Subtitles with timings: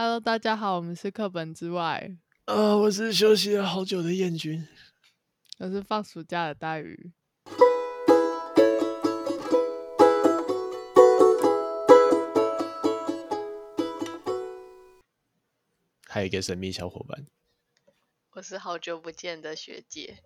[0.00, 2.16] Hello，大家好，我们是课本之外。
[2.44, 4.64] 呃，我是休息了好久的燕君，
[5.58, 7.10] 我是放暑假的大鱼。
[16.06, 17.26] 还有一个神秘小伙伴，
[18.36, 20.18] 我是好久不见的学姐。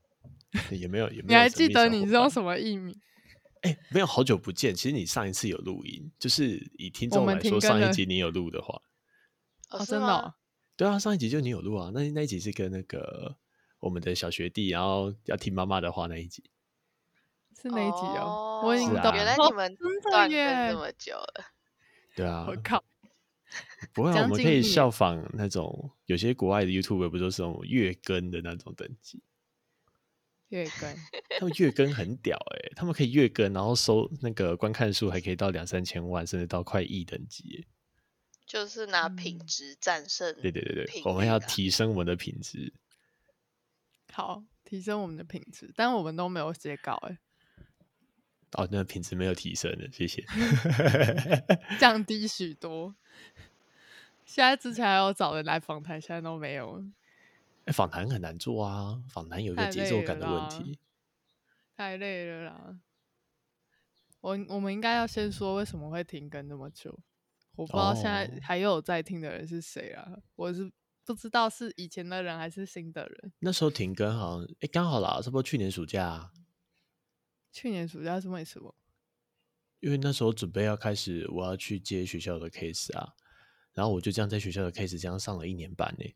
[0.70, 1.29] 也没有，也 没有。
[1.29, 2.95] 你还记得你是用什么艺名？
[3.62, 4.75] 哎、欸，没有，好久不见。
[4.75, 8.79] 其实你上一次有录音，就是以听众来说，上一集你有录的话。
[9.73, 10.34] 哦，真的、哦？
[10.77, 11.91] 对啊，上一集就你有录啊。
[11.95, 13.37] 那那一集是跟那个
[13.80, 16.45] 我们的小学弟，然后要听妈妈的话那一集，
[17.60, 18.62] 是哪一集哦？
[18.64, 20.38] 我已经懂、啊，原来你们断更
[20.70, 21.45] 这么久了。
[22.16, 22.83] 对啊，我靠！
[23.92, 29.23] 不会、啊，我们可以效仿那种有些国外的 YouTuber 不都是那种月更的那种等级？
[30.48, 30.95] 月更，
[31.39, 37.66] 他们月更很屌哎、欸，他们可以月更，然后收那个观看数还可以到两三千万，甚至到快亿等级、欸。
[38.52, 42.70] 就是拿品质战胜、啊，对对对对，我们要提升我们的品质。
[44.12, 47.19] 好，提升我们的品质，但我们都没有写稿哎。
[48.50, 50.23] 哦，那品质没有提升的，谢谢。
[51.80, 52.95] 降低许多。
[54.27, 56.84] 现在之前还有找人来访谈，现在都没有。
[57.64, 60.78] 哎，访谈很难做啊，访谈有一个节奏感的问题。
[61.75, 62.78] 太累了啦！
[64.20, 66.98] 我我们应该要先说为什么会停更那么久。
[67.56, 70.20] 我不知道现在还有在听的人是谁啊？Oh.
[70.36, 70.72] 我是
[71.05, 73.33] 不知道是以前的人还是新的人。
[73.41, 76.30] 那时候停更好像，哎，刚好啦，差不多去年暑假啊。
[77.53, 78.75] 去年暑假是为什么？
[79.80, 83.12] 因为那时候准备要开始，我要去接学校的 case 啊，
[83.75, 86.14] 然后我就这样在学校的 case 这样上了一年半呢。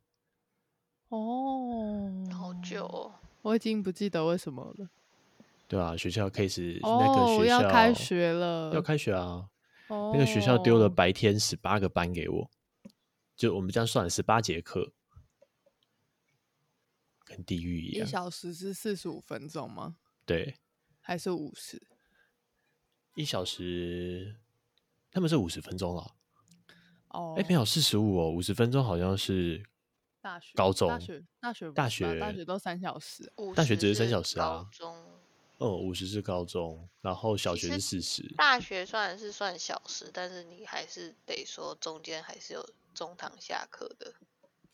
[1.08, 4.88] 哦，好久哦，我已经不记得为什么了。
[5.68, 9.50] 对啊，学校 case 哦，那个学校要开学了，要开学啊。
[9.88, 10.12] Oh.
[10.12, 12.50] 那个学校丢了白天十八个班给我，
[13.36, 14.92] 就我们这样算十八节课，
[17.24, 18.04] 跟地狱一样。
[18.04, 19.98] 一小时是四十五分钟吗？
[20.24, 20.56] 对，
[21.00, 21.80] 还是五十？
[23.14, 24.36] 一小时
[25.12, 26.16] 他们是五十分钟了。
[27.10, 29.64] 哦，哎，没有四十五哦，五十分钟好像是
[30.20, 34.68] 大学、高中、大学、大学、大学、大学都三小时，大学只是三小时啊。
[35.58, 38.22] 哦，五十是高中，然后小学是四十。
[38.36, 44.12] 大学算是算小时，但是你还是得说中间还是有中堂下课的。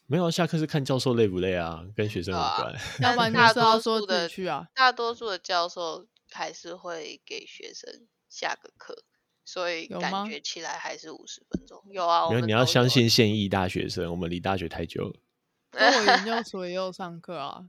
[0.06, 2.75] 没有，下课是看教授累不累啊，跟学生无关。
[3.00, 9.04] 要不然大多数的去啊，大多数的教授还是会给学生下个课，
[9.44, 11.81] 所以感觉起来还是五十分钟。
[11.87, 15.14] 有，有啊，没有，你要相信现役大学生，我们离大学太久了。
[15.75, 17.66] 我研究所也 有上课啊，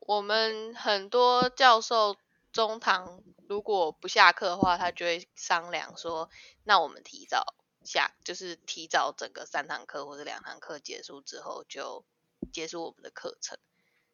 [0.00, 2.18] 我们很多教授。
[2.52, 6.30] 中堂如果不下课的话，他就会商量说
[6.64, 12.04] ：“那我们提早下，就是提早整个三堂课或者两堂课结束之后，就
[12.52, 13.58] 结束我们的课程。”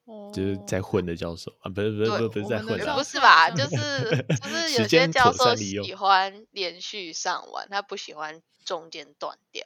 [0.05, 3.51] 哦，就是在混的教授啊，不是不是不是不是在混的，不是吧？
[3.51, 9.65] 就 是就是有些教授喜欢连续上完，他不喜欢中间断掉。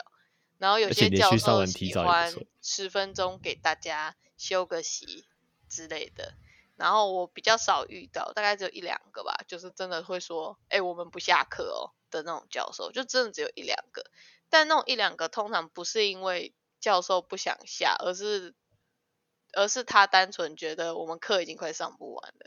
[0.56, 5.24] 然后有些教授喜欢十分钟给大家休个息
[5.68, 6.34] 之类的。
[6.80, 14.02] 然后我比较少遇到，大概只有一两个吧，就是真的会说，哎，我们不下课哦的那种教授，就真的只有一两个。
[14.48, 18.54] 但那种一两个通常不是因为教授不想下，而是
[19.52, 22.46] 而是他单纯觉得我们课已经快上不完了，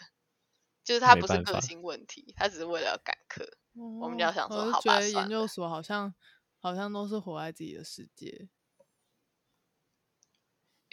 [0.83, 3.45] 就是他不是个性问题，他只是为了要赶课。
[3.75, 6.15] 哦、我们就要想说，好吧，觉得研究所好像
[6.59, 8.49] 好像都是活在自己的世界。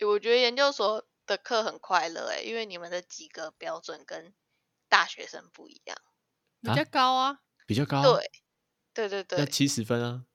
[0.07, 1.07] 我觉得研究所。
[1.31, 4.35] 的课很快乐哎，因为你们的及格标准跟
[4.89, 5.97] 大学生不一样，
[6.61, 8.31] 比较高啊，比较高，对，
[8.93, 10.27] 对对对，要七十分啊。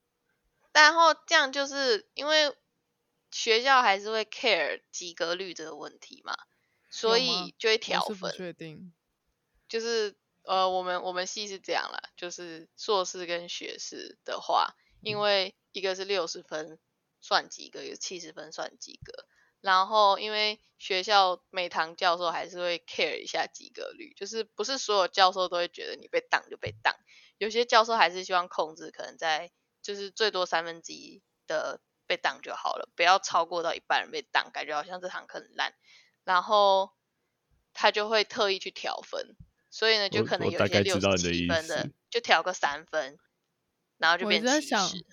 [0.72, 2.56] 然后这样就是因为
[3.30, 6.34] 学校还是会 care 及格率这个问题嘛，
[6.88, 8.32] 所以就会调分。
[8.34, 8.94] 确定，
[9.68, 16.78] 就是呃，我们我们系是这样啦，就是硕士跟学士的话，因为一个是六十分
[17.20, 19.26] 算及格，有七十分算及格。
[19.60, 26.94] 然后，因为学校每堂教授还是会 care 一下及格率，就是不是所有教授都会觉得你被挡就被挡，
[27.38, 29.50] 有些教授还是希望控制，可能在
[29.82, 35.74] 就是最多三分之一的被挡就好了，不要超过到一半人被挡，感觉好像这堂课很烂，
[36.24, 36.92] 然后
[37.72, 39.36] 他就会特意去调分，
[39.70, 43.18] 所以呢，就可能有些六十几分的就调个三分，
[43.96, 45.04] 然后就变七十。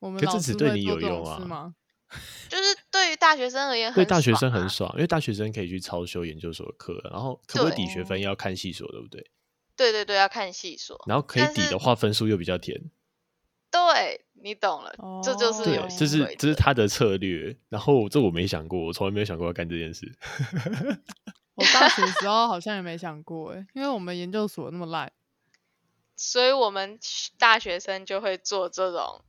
[0.00, 1.74] 我们老师对你有用啊？
[2.10, 2.20] 吗？
[2.48, 9.30] 就是对于大学生而言，对大学生很爽，因为大学生可以去超修研究所的课，然后可不可以抵学分要看系所，对不对？
[9.76, 11.02] 对对对，要看系所。
[11.06, 12.90] 然后可以抵的话，分数又比较甜。
[13.70, 17.56] 对，你懂了，哦、这就是对，这是这是他的策略。
[17.68, 20.12] 然后这我没想过，我从来没有想过要干这件事。
[21.54, 25.12] 我大学时候 好像也没想过，哎，因为我们研究所那么烂，
[26.16, 26.98] 所以我们
[27.38, 29.22] 大学生就会做这种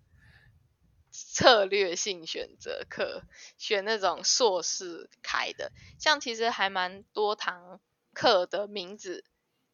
[1.12, 3.24] 策略性选择课，
[3.58, 5.72] 选那种硕士开的。
[6.00, 7.80] 像其实还蛮多堂
[8.13, 9.24] 课的名字，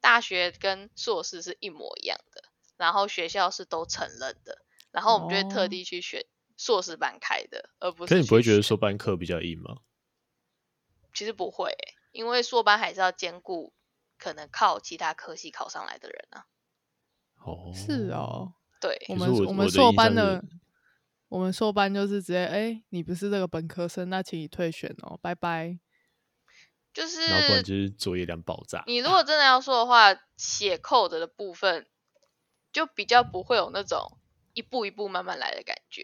[0.02, 2.44] 大学跟硕士是一模一样的，
[2.76, 4.64] 然后学校是都承认的。
[4.92, 6.26] 然后我们就会特地去选
[6.58, 8.14] 硕士班开的，哦、而不是。
[8.14, 9.78] 可你不会觉得硕班课比较硬吗？
[11.14, 11.76] 其实不会，
[12.12, 13.74] 因为硕班还是要兼顾
[14.18, 16.46] 可能靠其他科系考上来的人啊。
[17.44, 19.06] 哦，是哦，对。
[19.10, 20.44] 我们我们硕班的，
[21.30, 25.80] 我们硕班就是直接，哎，你不是这个本科生，那请你退选哦，拜拜。
[26.94, 28.84] 就是，然后不然就是作业量爆炸。
[28.88, 31.88] 你如果真的要说的话，写 code 的部分
[32.72, 34.18] 就比较不会有那种。
[34.54, 36.02] 一步一步慢慢来的感觉，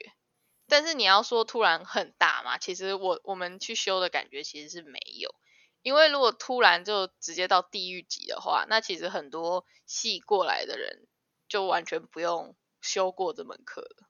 [0.68, 5.34] 但是你要说突然很大嘛，其实我我们去修的感觉其实是没有，
[5.81, 11.08] 因为如果突然就直接到地狱级的话，那其实很多系过来的人
[11.48, 14.08] 就完全不用修过这门课了。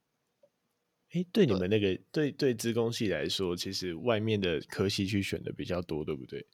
[1.13, 6.47] 哎，对你们那个对对资工系来说，其实外面的科系去选的比较多，对不对？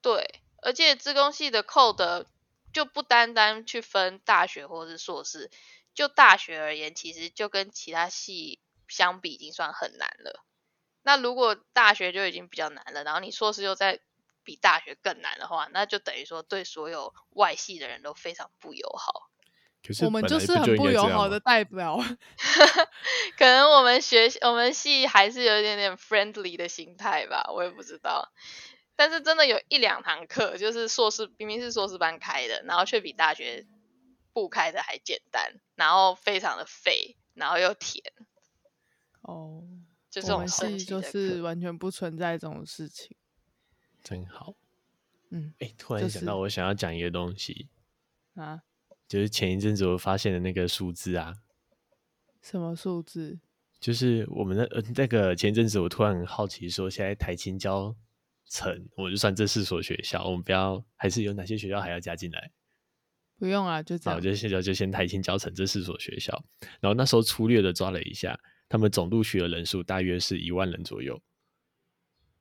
[0.00, 2.26] 对，而且资工系的 code
[2.72, 5.50] 就不单单去分大学或是硕士。
[5.92, 8.58] 就大学而言，其实就跟其他系
[8.88, 10.44] 相比，已经算很难了。
[11.02, 14.00] 那如果大学就已经比较难了，然后你硕士又在
[14.42, 19.30] 比大学更难的话，那就等于说对所有外系的人都非常不友好。
[19.86, 21.98] 可是我们就是很不友好的代表。
[23.36, 28.32] 可能我们学我们系还是有一点点 friendly 的心态吧，我也不知道。
[28.96, 33.66] 但是真的有一两堂课，就是硕士明明是硕士班开的，然后却比大学。
[34.34, 38.02] 不开的还简单，然后非常的废，然后又甜。
[39.20, 39.62] 哦，
[40.10, 43.16] 就这种系就是完全不存在这种事情，
[44.02, 44.54] 真好。
[45.30, 47.68] 嗯，哎、欸，突然想到我想要讲一个东西
[48.34, 48.62] 啊，
[49.08, 51.34] 就是前一阵子我发现的那个数字啊。
[52.42, 53.38] 什么数字？
[53.80, 57.94] 就是我们的呃那个前一阵子我突然很好奇，说现在台青教
[58.48, 62.50] 城，我就算这四所学校，我们不要还是有哪些学校还要加进来？
[63.38, 64.16] 不用啊，就这样。
[64.16, 66.44] 我，就现在就先台青教城这四所学校，
[66.80, 71.20] 然后那时候粗略的抓了一下，他们总录取的人数大约是一万人左右。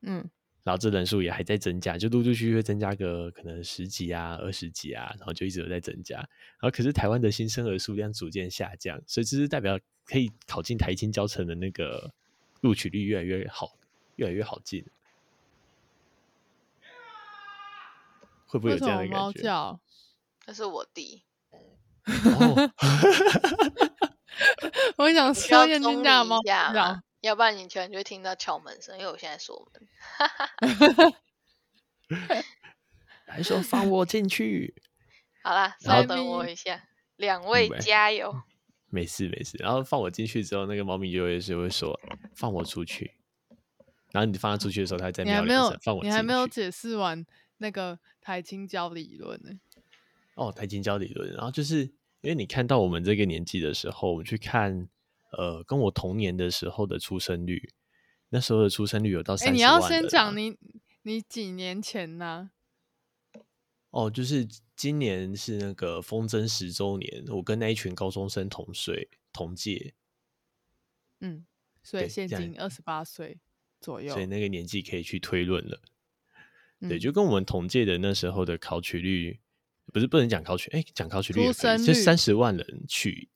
[0.02, 0.30] 嗯，
[0.64, 6.16] 然后这人数也还在增加，就陆陆续续会增加个可能十几啊、二十几啊，然后就一直都在增加。
[6.18, 6.28] 然
[6.62, 12.14] 后可是台湾的新生儿数量逐渐下降，所以这是代表可以考进台清教程的那个
[12.62, 13.76] 录取率越来越好，
[14.16, 14.86] 越来越好进。
[18.46, 19.80] 会不会有这样的感觉？
[20.46, 21.24] 那是我弟。
[24.98, 26.74] 我想说燕君家的猫叫，
[27.24, 29.88] 要不然你全就会听到敲门声，因为我现在锁门。
[33.26, 34.76] 还说放我进去。
[35.42, 36.84] 好啦，稍等我一下，
[37.16, 38.44] 两位加油。
[38.90, 41.98] 没事没事，然后放我进去之后，那个猫咪就会是会说
[42.36, 43.16] 放我出去。
[44.12, 46.14] 然后你放它出去的时候，它在喵两声，放我进去。
[46.14, 47.26] 你还没有解释完
[47.58, 49.52] 那个台青交理论呢。
[50.36, 51.84] 哦，台青交理论，然后就是
[52.20, 54.90] 因为你看到我们这个年纪的时候，我们去看，
[55.38, 57.74] 呃，跟我同年的时候的出生率，
[58.30, 59.54] 那时候的出生率有到三十万。
[59.54, 60.58] 哎，你要先讲你
[61.04, 62.52] 你几年前呢？
[63.90, 69.94] 哦，就是今年是那个风筝十周年，我跟那一群高中生同岁同届。
[71.20, 71.46] 嗯，
[71.84, 73.40] 所以现今二十八岁
[73.80, 75.82] 左右，所以那个年纪可以去推论了。
[76.80, 79.40] 嗯、对，就跟我们同届的那时候的考取率。
[79.92, 83.30] 不是不能讲考取，哎，讲考取率也可以，就三十万人取，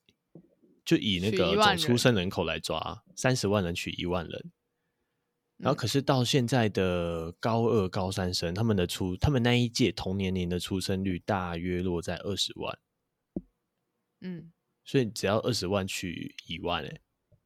[0.87, 4.51] 就以那个总出生人口来抓，三十万人取一万人。
[5.57, 12.79] 然后可是到现在的高二、高三生，他们的出，他们那一届同年龄的出生率大约落在二十万。
[14.21, 14.53] 嗯，
[14.85, 17.01] 所以只要二十万取一万，哎，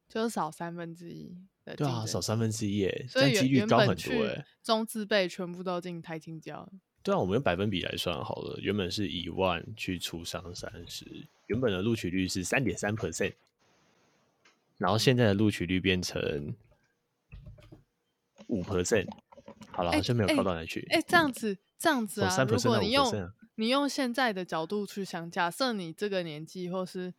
[0.08, 1.36] 就少三分之一。
[1.76, 6.70] 对啊，少三分之一，哎，所以几率高很多，哎，中字辈全部都进台清教。
[7.02, 13.34] 对啊，我们用百分比来算好了，原本是一万去除上三十，原本的录取率是三点三 percent，
[14.78, 16.54] 然后现在的录取率变成
[18.46, 19.06] 五 percent，
[19.70, 20.86] 好了，好像没有高到哪去。
[20.88, 27.12] 哎，这样子，这样子啊，如果你用你用现在的角度去想，假设你这个年纪，或是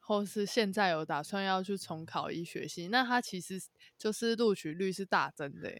[0.00, 3.60] 或是现在有打算要去重考医学系，那它其实
[3.98, 5.70] 就是录取率是大增的。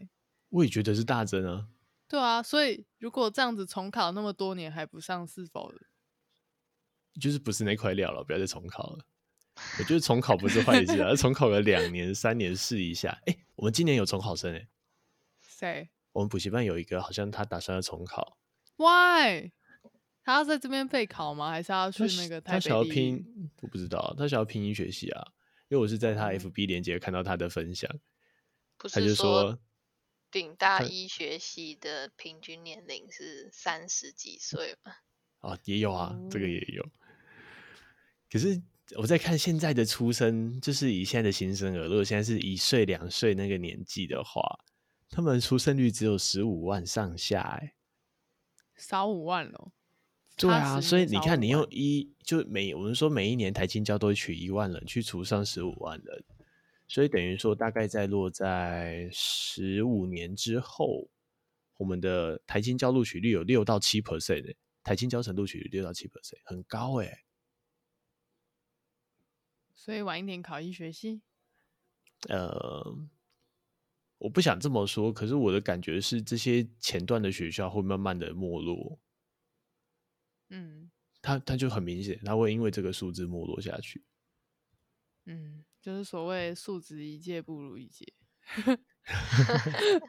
[0.49, 1.69] 我也觉得是大增啊。
[2.07, 5.73] 对啊，所以如果这样子重考那么多年还不上，是否
[7.19, 8.23] 就是不是那块料了？
[8.23, 9.05] 不要再重考了。
[9.79, 13.09] 我觉得重考不是坏事啊， 重考个两年、三年试一下。
[13.25, 14.67] 哎、欸，我们今年有重考生哎，
[15.41, 15.89] 谁？
[16.11, 18.37] 我们补习班有一个，好像他打算要重考。
[18.77, 19.51] Why？
[20.23, 21.51] 他要在这边备考吗？
[21.51, 22.55] 还是要去那个台北？
[22.55, 25.31] 他想要拼，我不知道，他想要拼医学系啊。
[25.67, 27.89] 因为我是在他 FB 连接看到他的分享，
[28.77, 29.57] 不是说
[30.29, 34.93] 顶大医学系的平均年龄是三十几岁吗？
[35.39, 36.85] 啊，也有啊，这个也有。
[38.31, 38.61] 可是
[38.97, 44.41] 我在看现在的出生，就是以现在的新生儿，如果现在是一岁两岁那个年纪的话，
[45.09, 47.73] 他们出生率只有十五万上下，哎，
[48.75, 49.71] 少五万了。
[50.37, 56.23] 对啊，所以你看，你用一就每我们说每一年台青交都会取一万人去除上十五万人，
[56.89, 61.07] 所以等于说大概在落在十五年之后，
[61.77, 64.53] 我们的台清交录取率有六到七 percent 的，
[64.83, 67.24] 台清交成录取率六到七 percent 很高哎。
[69.75, 71.21] 所以晚一点考医学系，
[72.29, 72.97] 呃，
[74.17, 78.97] 我不想这么说，可是我的感觉是这些前段的学校会慢慢的没落。
[80.49, 80.89] 嗯，
[81.21, 84.03] 他他就很明显，他会因为这个数字没落下去。
[85.25, 88.13] 嗯，就是所谓素质一届不如一届。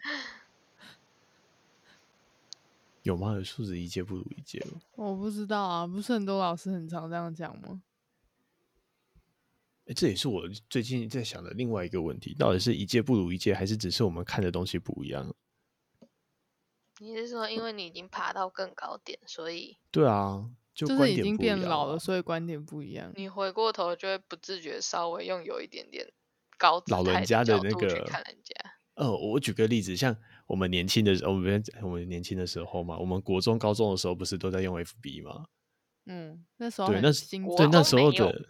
[3.02, 3.34] 有吗？
[3.34, 4.80] 有素质一届不如一届吗？
[4.94, 7.82] 我不知道啊，不是很多老师很常这样讲吗？
[9.86, 15.34] 哎，这也是我最近在想的另外一个问题：到底是一届不如一届，还是只是我们看的东西不一样？
[16.98, 23.12] 你是说，因为你已经爬到更高点，所以对啊，就、就是已经变老了，所以观点不一样。
[23.14, 26.04] 你回过头就会不自觉稍微用有一点点
[26.58, 28.54] 高老人家的那个看人家。
[28.94, 30.16] 呃，我举个例子，像
[30.46, 35.44] 我们年轻的时候，我们我们年轻的时候嘛，我们国中、高中的时候不是都在用 FB 吗？
[36.06, 37.12] 嗯，那时候对，那
[37.56, 38.48] 对那时候的。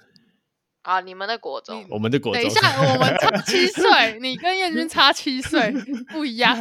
[0.87, 1.01] 啊！
[1.01, 2.41] 你们的国中，我们的国中。
[2.41, 5.73] 等一下，我们差 七岁，你跟燕君差七岁，
[6.13, 6.57] 不一样。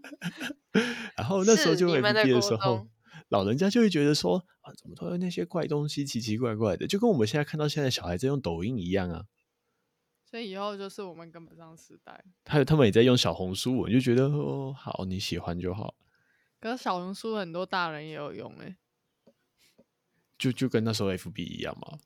[1.16, 2.86] 然后那时候就 FB 的时候，
[3.30, 9.24] 老人家就会觉得说啊，怎么都有那些怪东西，奇奇怪怪的，就跟我们现在看到现在小孩在用抖音一样啊。
[10.30, 12.22] 所以以后就是我们跟不上时代。
[12.44, 15.94] 还有他们也在用小红书，我就觉得哦，好，你喜欢就好。
[16.60, 18.76] 可是小红书很多大人也有用哎，
[20.36, 21.98] 就就跟那时候 FB 一样嘛。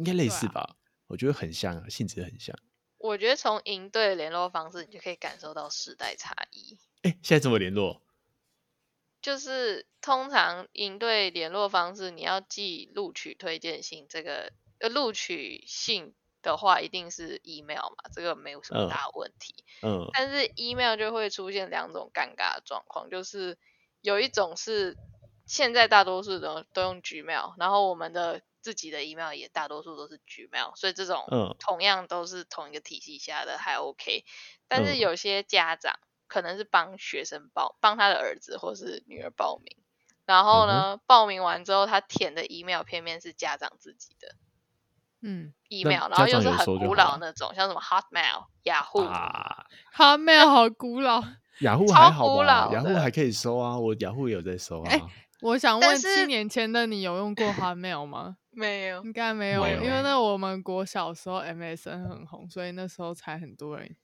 [0.00, 0.76] 应该类似吧，啊、
[1.08, 2.58] 我觉得很像啊，性质很像。
[2.96, 6.78] 我觉得从营队联络方式，你就可以感受到时代差异。
[7.02, 8.00] 哎、欸，现在怎么联络？
[9.20, 19.66] 就是通常营队联络方式，你要寄录取推荐信，这个呃录取信的话，一定是 email 嘛，这个没有什么大问题。
[19.82, 20.06] 嗯。
[20.06, 23.58] 嗯，但是 email 就会出现两种尴尬的状况，就是
[24.00, 24.96] 有一种是
[25.44, 28.40] 现在大多数的都用 Gmail，然后我们的。
[28.60, 31.24] 自己的 email 也大多数都是 Gmail，所以这种
[31.58, 34.24] 同样都是同一个体系下的还 OK，
[34.68, 35.94] 但是有些家长
[36.26, 39.76] 可能是帮学生报，帮他的儿子或是女儿报名，
[40.26, 44.34] 然后呢、嗯、报名完之后他填的 email 偏偏是家长自己的，
[45.22, 51.24] 嗯，email，然后又是很古老那种，像什么 Hotmail、雅虎啊，Hotmail 好古老，
[51.60, 52.70] 雅虎还好吧？
[52.72, 54.90] 雅虎还可以收啊，我雅虎也有在收啊。
[54.90, 55.02] 欸
[55.42, 58.36] 我想问，七年前的你有用过 Hotmail 吗？
[58.50, 63.96] 没有，应该没有，没有，因为那我们国小时候 MSN 很红，所以那时候才很多人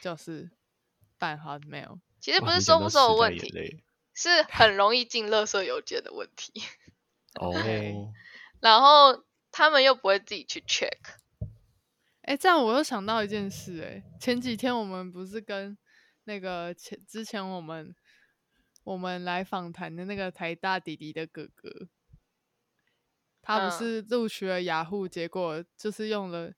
[0.00, 0.50] 就是
[1.18, 2.00] 办 Hotmail。
[2.20, 3.82] 其实不是收不收的问题，
[4.14, 6.62] 是很容易进垃圾邮件的问题。
[7.40, 7.52] 哦。
[8.60, 10.98] 然后他们又不会自己去 check。
[12.22, 15.78] 哎，这样我又想到一件事，哎，前几天我们不是跟
[16.24, 17.94] 那个前之前我们。
[18.84, 21.68] 我们来访谈的那个台大弟弟的哥哥，
[23.48, 26.52] 他不是录取了雅虎，结果就是用了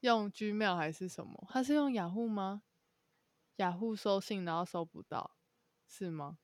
[0.00, 1.46] 用 Gmail 还是什么？
[1.52, 2.62] 他是用雅虎吗？
[3.56, 5.36] 雅虎收信然后收不到，
[5.86, 6.38] 是吗？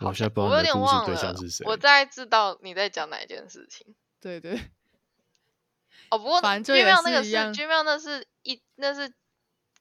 [0.00, 1.34] 我现在不知道我有点忘了，
[1.64, 3.94] 我大概知道你在讲哪一件事情。
[4.20, 4.60] 对对。
[6.10, 9.14] 哦，不过 Gmail 那个是 Gmail，那是一那是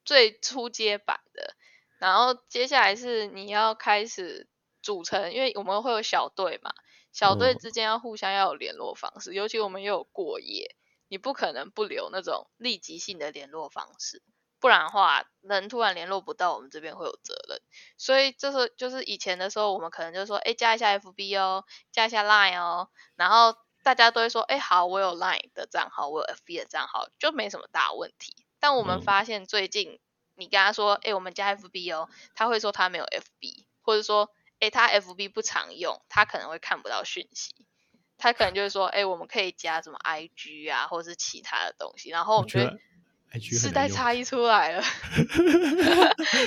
[0.05, 1.55] 最初阶版的。
[2.00, 4.48] 然后接下来是你要开始
[4.81, 6.74] 组成，因为我们会有小队嘛，
[7.12, 10.75] 小队之间要互相要有联络方式，哦、尤其我们又有过夜，
[11.08, 14.22] 你不可能不留那种立即性的联络方式，
[14.60, 17.62] 不然的话人突然联络不到，我们这边会有责任。
[17.98, 28.36] 所以这是就是以前的时候，我们可能就说，哎，加一下 FB 哦，加一下 Line 哦，然后大家都会说，哎，好，我有 Line 的账号，我有 FB 的账号，就没什么大问题。
[28.60, 29.94] 但我们发现最近。
[29.94, 30.00] 嗯
[30.36, 37.53] 你跟他说，哎、欸，我们加 FB 哦，他会说他没有 FB，或者说，哎、欸，他 FB 不常用，他可能会看不到讯息。
[38.18, 42.80] 他可能就是说，哎、欸，我们可以加什么 IG 啊，或者是其他的东西，然后我觉得
[43.41, 44.84] 时代差异出来了，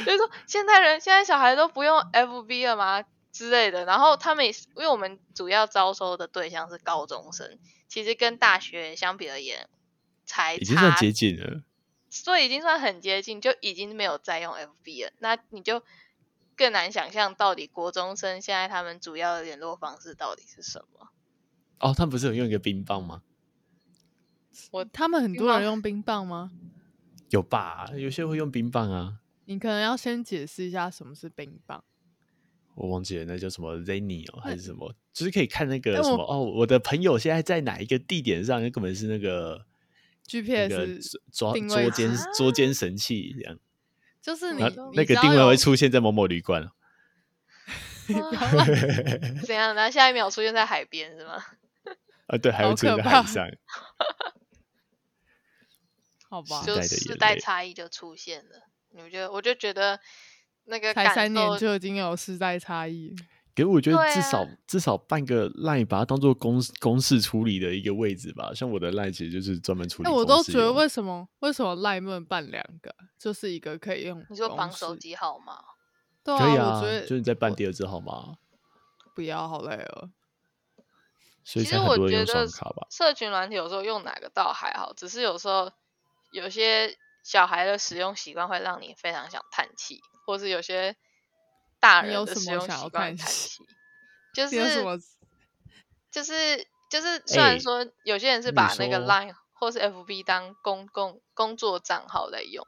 [0.07, 9.69] 就是说现在人现在小孩都不用 FB 了吗之类的，然后他们也是，因为我们主要招收的对象是高中生，其实跟大学相比而言，
[10.25, 11.65] 才已经算接近了，
[12.09, 15.83] 所以已经算很接近，就已经没有再用 FB 了，那你就。
[16.57, 21.09] 更难想象到底国中生现在他们主要的联络方式到底是什么？
[21.81, 23.23] 哦，他们不是有用一个冰棒吗？
[24.71, 26.53] 我他们很多人用冰棒吗？
[27.31, 29.19] 有吧，有些会用冰棒啊。
[29.47, 31.85] 你可能要先解释一下什么是冰棒。
[32.77, 34.95] 我忘记了，那叫什么 Zenny 哦，还是什么？
[35.13, 38.63] 就是可以看那个什么哦，我的朋友现在在哪一个地点上？
[38.63, 39.65] 那根本是那个
[40.27, 43.59] GPS 捉捉奸捉奸神器这样。
[44.25, 44.63] 就是你
[44.95, 46.71] 那个定位会出现在某某旅馆，
[49.45, 49.75] 怎样？
[49.77, 51.45] 然后下一秒出现在海边是吗？
[52.29, 53.47] 啊，对，还有出现在海上。
[56.31, 58.63] 好吧，就时代差异就出现了。
[58.93, 59.31] 你觉得？
[59.31, 60.01] 我就觉得
[60.65, 63.15] 那个才三年就已经有时代差异。
[63.55, 70.09] 给我觉得至少、啊、至少半个 line 把它当做公公事处理的一个位置吧，像我的 line 其实就是专门处理。
[70.09, 72.93] 哎，我都觉得为什么为什么 line 不能办两个？
[73.17, 74.27] 就是一个可以用。
[74.29, 75.61] 你说绑手机号码？
[76.25, 78.35] 对啊，可以啊，我觉得就是你在办第二支号码。
[79.15, 80.11] 不要，好累哦。
[81.45, 82.49] 所以其实我觉得
[82.91, 85.71] 社群软体有时候用哪个倒还好，只是有时候
[86.33, 90.97] 有些小孩的使用习惯会让你非常想叹气，或是有些。
[91.85, 93.15] 大人的使用习惯，
[94.33, 94.59] 就是
[96.11, 102.67] 就是就是，虽然说有些人是把那个 Line 或是 FB 当公共工作账号在用，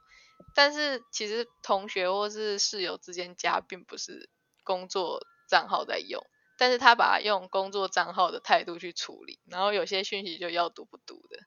[0.54, 4.28] 但是其实同学或是室友之间加并不是
[4.64, 6.22] 工作账号在用，
[6.58, 11.38] 但是他把它用工作账号的态度去处理，然后有些讯息就要读不读的，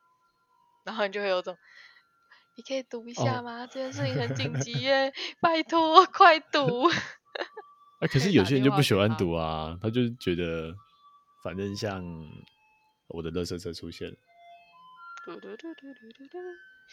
[0.86, 1.56] 然后你就会有种，
[2.58, 3.68] 你可以读一下吗？
[3.68, 6.90] 这件事情很紧急 耶，拜托快读。
[8.00, 8.08] 啊！
[8.08, 10.74] 可是有些人就不喜欢读啊，他就觉得
[11.44, 12.04] 反正像
[13.08, 14.10] 我的乐色车出现，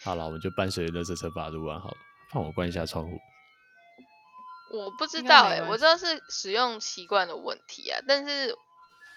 [0.02, 1.96] 好了，我们就伴随垃圾车把它录完好了。
[2.32, 3.16] 帮我关一下窗户。
[4.72, 8.52] 我不知道哎、欸，我知道是使用习惯的问题啊，但是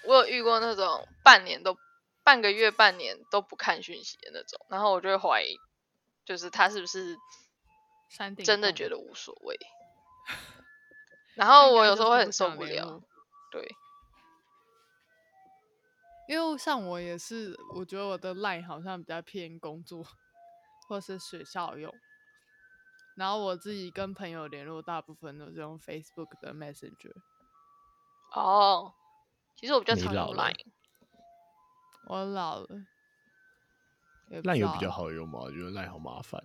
[0.06, 1.76] 我有遇过那种半年都
[2.24, 5.58] 半个月、半年都不看讯息的那种，然后我就会怀疑，
[6.24, 7.18] 就是他是不是
[8.46, 9.58] 真的觉得无所谓。
[11.40, 13.02] 然后我有时候会很受不了，
[13.50, 13.66] 对，
[16.28, 20.06] 因为像我也是，我觉得我的 line 好像比较偏工作
[20.90, 21.96] 或是学校用，
[23.16, 27.16] 然后我自己跟朋友联络大部分都是用 Facebook 的 Messenger。
[28.34, 28.94] 哦，
[29.56, 30.66] 其实我比较常用 line，
[32.08, 32.68] 我老了
[34.30, 35.40] ，line 有比较好用吗？
[35.44, 36.44] 我觉得 line 好麻烦。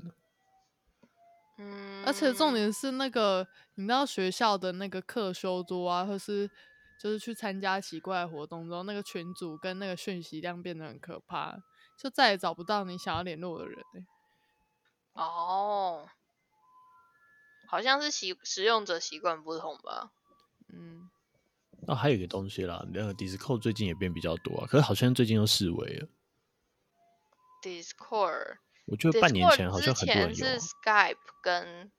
[2.05, 6.51] 而且重点是那个，你知道学校的那个课修多啊，或是
[7.01, 11.57] 就是去参加奇怪的活动之后，那个群组跟那个讯息量变得很可怕，
[11.97, 14.07] 就再也找不到你想要联络的人、欸、
[15.23, 16.09] 哦，
[17.69, 20.11] 好像是习使用者习惯不同吧？
[20.73, 21.09] 嗯。
[21.87, 26.09] 那、啊、还有一个东西啦，那个 Discord 最近也变比较多啊，可是好像最近又式微了。
[27.63, 28.57] Discord。
[28.87, 30.49] 我觉得半年前好像很多人用。
[30.49, 31.91] 是 Skype 跟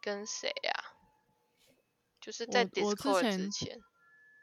[0.00, 0.96] 跟谁呀、啊？
[2.20, 3.78] 就是在 Discord 之前，之前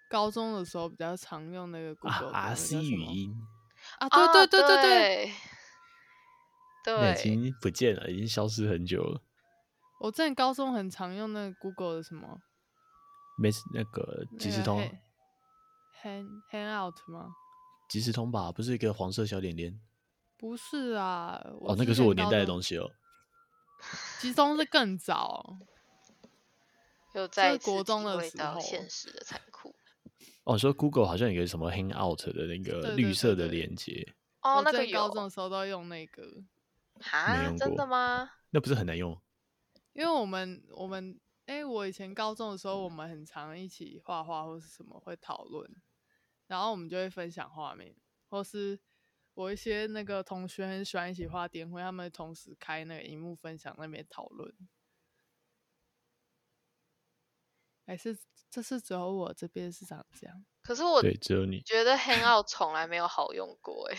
[0.09, 3.35] 高中的时候比较常用那个 Google、啊、RC 语音
[3.99, 5.33] 啊，对对对对对，
[6.83, 9.21] 对，已经不见了，已经消失很久了。
[9.99, 12.39] 我之前高中很常用那个 Google 的什么？
[13.37, 14.81] 没那个即时通
[16.01, 17.29] ，Hang Hangout 吗？
[17.87, 19.79] 即时通吧，不是一个黄色小点点。
[20.37, 22.89] 不是啊，哦，那个是我年代的东西哦。
[24.19, 25.57] 即时通是更早，
[27.15, 29.73] 有在国中的时候，现实的残酷。
[30.43, 34.15] 哦，说 Google 好像有个什么 Hangout 的那个绿色的连接。
[34.41, 36.23] 哦，那个高中的时候都用那个。
[37.11, 38.29] 啊，真的吗？
[38.51, 39.19] 那不是很难用？
[39.93, 45.69] 因为我们我们哎、欸，我以前高中的时候，我们很常一起画画或是什么会讨论。
[46.47, 47.95] 然后我们就会分享画面，
[48.29, 48.79] 或是
[49.33, 54.53] 我一些那个同学很喜欢一起画点绘，他们同时开那个荧幕分享那边讨论。
[57.85, 58.17] 还是
[58.49, 60.45] 这是只有我这边是长这样？
[60.61, 63.97] 可是我对只有你觉得 Hangout 从来没有好用过哎，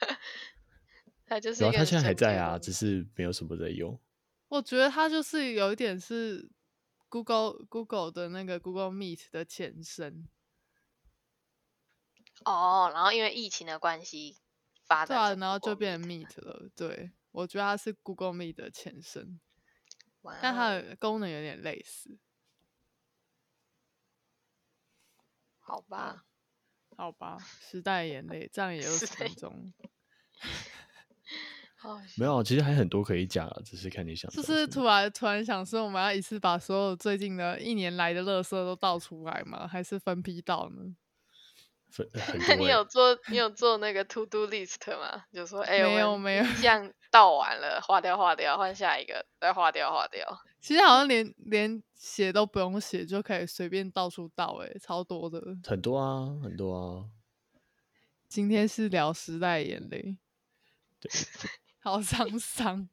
[1.24, 3.98] 它就是它现在还在啊，只是没有什么在用。
[4.48, 6.50] 我觉得它就是有一点是
[7.08, 10.28] Google Google 的那个 Google Meet 的前身。
[12.44, 14.36] 哦，然后因为疫情的关系
[14.86, 16.68] 发展，对啊，然后就变成 Meet 了。
[16.74, 19.40] 对，我觉得它是 Google Meet 的前身，
[20.40, 22.18] 但它的功能有点类似。
[25.58, 26.24] 好吧，
[26.96, 29.72] 好吧，时代眼泪，这样也有十分钟。
[32.16, 34.30] 没有，其实还很多可以讲啊，只是看你想。
[34.30, 39.66] 就是突然突然想说，我们要一次把所有最近的一年来的垃圾都倒出来吗？
[39.66, 40.94] 还是分批倒呢？
[41.92, 42.08] 分，
[42.48, 45.24] 那 你有做你有做那个 to do list 吗？
[45.32, 50.26] 就说哎，没有没有，这样倒完了，划掉划掉，换下一个，再划掉划掉。
[50.60, 55.40] 其实好像连连写都不用写，就可以随便到处倒，哎，超多的。
[55.64, 57.04] 很多啊，很多啊。
[58.28, 60.16] 今天是聊时代眼泪，
[61.00, 61.10] 对。
[61.80, 62.88] 好沧桑，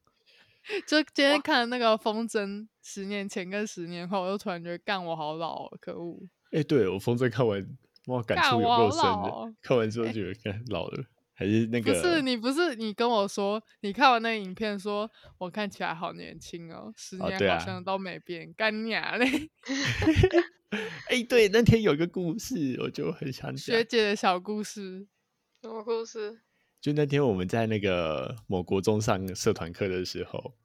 [0.87, 6.19] 就今天看那个风筝，十年前跟十年后，我就突然觉得干我好老，哦，可恶！
[6.51, 7.63] 哎、欸，对我风筝看完，
[8.09, 9.29] 哇，感触有够深的。
[9.29, 11.93] 哦，看完之后觉得干老了，欸，还是那个？
[11.93, 19.49] 不是你，不是你跟我说，你看完那个影片，说我看起来好年轻哦，十年好像都没变，干娘嘞！
[21.07, 25.07] 哎、欸，对，那天有个故事，我就很想讲学姐的小故事，
[25.61, 26.41] 什么故事？
[26.81, 30.55] 就那天我们在那个某国中上社团课的时候，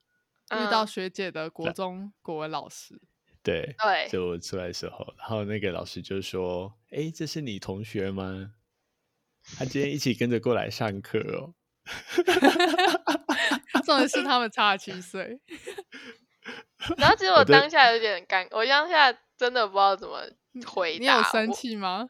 [0.53, 3.01] 遇到学姐的国中国文老师。
[3.45, 8.55] 对对，就出来的时候，然后那个老师就说：“哎、欸，这是你同学吗？
[9.57, 11.55] 他今天一起跟着过来上课哦。
[13.85, 15.41] ”重点是他们差了七岁。
[16.97, 20.23] 然后其实我当下有点尴，我当下真的不知道怎么
[20.67, 21.01] 回答。
[21.01, 22.09] 你有生气吗？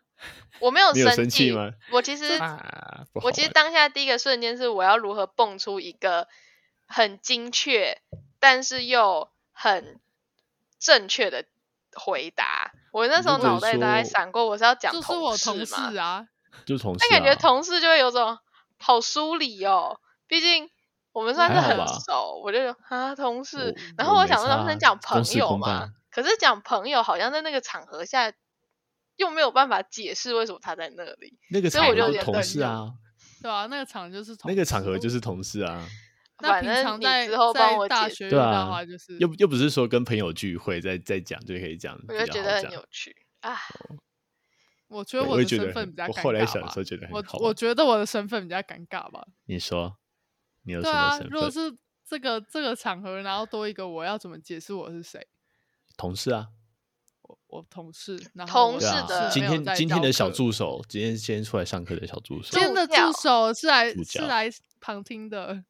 [0.61, 1.73] 我没有生气吗？
[1.91, 6.29] 我其实，啊、我其实当下第一个瞬间是我要如何蹦出一个
[6.87, 8.01] 很精确，
[8.39, 10.01] 但是又很
[10.85, 11.45] 正确的
[11.95, 12.71] 回答。
[12.93, 16.27] 我那时候脑袋大概闪过，我是要讲同事就是我同事啊，
[16.67, 17.09] 就同事、啊。
[17.09, 18.39] 那感觉同事就会有种
[18.79, 20.69] 好疏离哦，毕竟
[21.13, 22.41] 我们算是很熟。
[22.45, 23.75] 我就说啊，同事。
[23.97, 25.89] 然后我想说，能不能讲朋友嘛？
[26.11, 28.33] 可是讲朋友好像在那个场合下。
[29.17, 31.39] 又没有办法解释为什么他在那里。
[31.53, 32.91] 那个场合就是同事啊，
[33.41, 35.87] 对啊，那个场就是那个场合就是同事啊。
[36.45, 43.57] 那平常在之后帮我大学的话，就是又又不是说跟朋友聚会再再讲就可以讲，我就觉得很有趣啊。
[44.89, 46.17] 我觉得我的身份比较尴尬。
[46.17, 47.39] 我后来想说觉得很好。
[47.39, 49.27] 我觉得我的身份比较尴尬吧。
[49.47, 49.97] 你说，
[50.63, 51.29] 你有什么身份？
[51.31, 51.75] 如果是
[52.07, 55.27] 这个这个场合，然后多一个，我要怎么解释我是谁？
[55.97, 56.49] 同事啊。
[57.23, 65.65] 我我同事，然后同事的今天今天的小助手，今天先出来上课的小助手，今天的助手是来是来旁听的，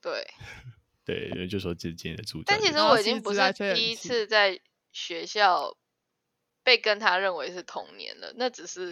[0.00, 0.26] 对
[1.04, 2.44] 对， 就说这是今天的助教。
[2.46, 3.40] 但其实我已经不是
[3.74, 4.60] 第一次在
[4.92, 5.76] 学校
[6.62, 8.90] 被跟他认为是同年了，那只是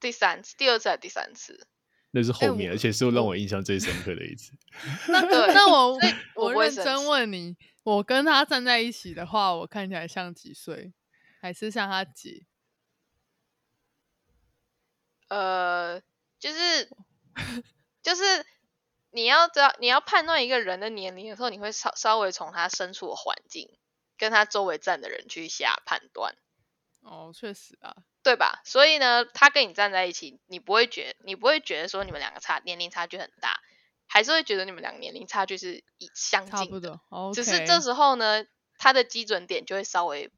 [0.00, 1.66] 第三次、第二次还是第三次？
[2.10, 4.52] 那是后面，而且是让我印象最深刻的一次。
[5.08, 5.20] 那
[5.52, 5.98] 那我
[6.36, 7.56] 我认真问你。
[7.82, 10.94] 我跟他站在一起的话，我看起来像几岁？
[11.40, 12.46] 还是像他姐？
[15.28, 16.00] 呃，
[16.38, 16.88] 就是
[18.00, 18.22] 就是
[19.14, 23.70] 你要知道，你要判断一个人的年龄的时候，你会稍稍微从他身处的环境
[24.18, 26.36] 跟他周围站的人去下判断。
[27.00, 28.60] 哦，确实啊，对吧？
[28.64, 33.60] 所以呢，他跟你站在一起，你不会觉你不会觉得说你们两个差年龄差距很大。
[34.06, 35.82] 还是会觉得你们两个年龄差距是
[36.14, 37.00] 相近的，
[37.34, 38.44] 只是这时候呢，
[38.78, 40.30] 他的基准点就会稍微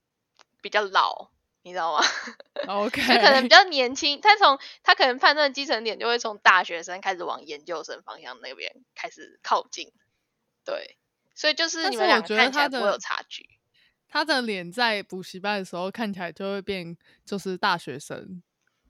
[0.63, 1.31] 比较老，
[1.67, 2.05] 你知道吗？
[2.69, 9.91] OK，就可能比较年轻，他从他可能判断基层点就会从大学生开始往研究生方向那边开始靠近，
[10.65, 10.97] 对，
[11.35, 13.51] 所以就是你们两个看起来不会有差距。
[14.09, 18.41] 他的脸在补习班的时候看起来就会变，就是大学生。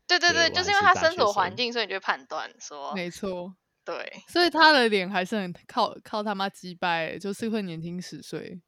[0.07, 3.57] 对对对，就是因为他身处环境，所以你就会判断说，没错。
[3.87, 8.61] 对，所以他的脸还是很靠靠他妈击败，就是会年轻十岁。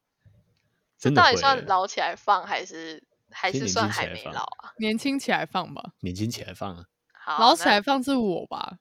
[0.99, 4.73] 这到底算老起来放，还是还是算还没老啊？
[4.79, 6.85] 年轻起来放吧，年轻起来放啊。
[7.13, 8.79] 好，老起来放是我吧？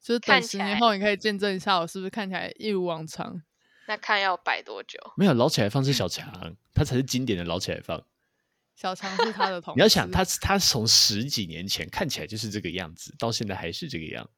[0.00, 3.42] 就是等十年后你可以见证一下，我是不是看起来一如往常？
[3.88, 4.98] 那看要摆多久？
[5.16, 8.02] 没有，老起来放是小强，他才是经典的老起来放。
[8.76, 9.78] 小强是他的 同事。
[9.78, 14.28] 你要想他，他从十几年前看起来就是这个样子，到现在还是这个样。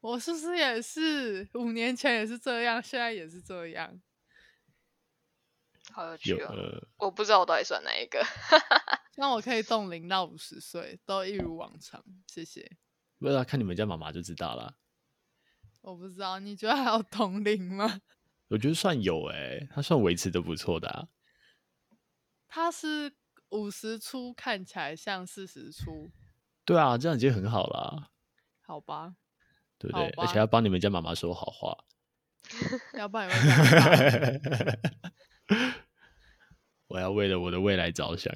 [0.00, 3.98] 我是不是也是五年前也是这样，现在也是这样？
[5.96, 6.52] 好有趣哦！
[6.54, 8.22] 呃、我不知道我到底算哪一个。
[9.16, 12.04] 那我可以动零到五十岁，都一如往常。
[12.26, 12.70] 谢谢。
[13.18, 14.76] 不知道看你们家妈妈就知道了。
[15.80, 18.02] 我不知道，你觉得还有同龄吗？
[18.48, 21.08] 我觉得算有哎、欸，他算维持的不错的、啊。
[22.46, 23.16] 他是
[23.48, 26.10] 五十出，看起来像四十出。
[26.66, 28.10] 对啊，这样已经很好了。
[28.60, 29.16] 好吧，
[29.78, 30.10] 对不对？
[30.18, 31.84] 而且要帮你们家妈妈说好话，
[32.92, 33.26] 要帮。
[36.88, 38.32] 我要为了我的未来着想。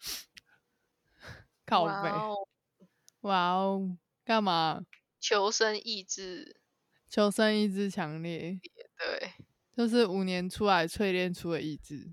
[1.66, 2.10] 靠北，
[3.20, 4.84] 哇哦，干嘛？
[5.20, 6.60] 求生意志，
[7.08, 8.58] 求生意志强烈。
[8.98, 9.32] 对，
[9.76, 12.12] 就是五年出来淬炼出的意志。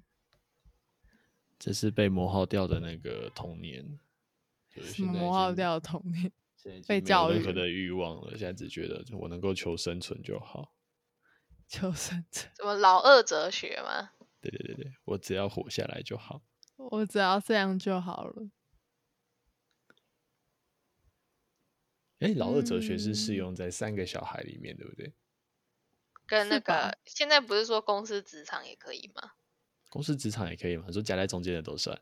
[1.58, 4.00] 这是被磨耗掉的那个童年。
[4.70, 6.32] 什么磨耗掉的童年？
[6.88, 10.74] 被教育任何的欲望了，现在只觉得我能够求生存就好。
[11.68, 12.52] 求生存？
[12.56, 14.12] 什么老二哲学吗？
[14.42, 16.42] 对对对对，我只要活下来就好。
[16.78, 18.50] 我只要这样就好了。
[22.20, 25.14] 哎，老二哲学是适用在三个小孩里面，对不对？
[26.26, 29.32] 跟那个现在不是说公司职场也可以吗？
[29.90, 30.92] 公司职场也可以吗？
[30.92, 32.00] 说夹在中间的都算。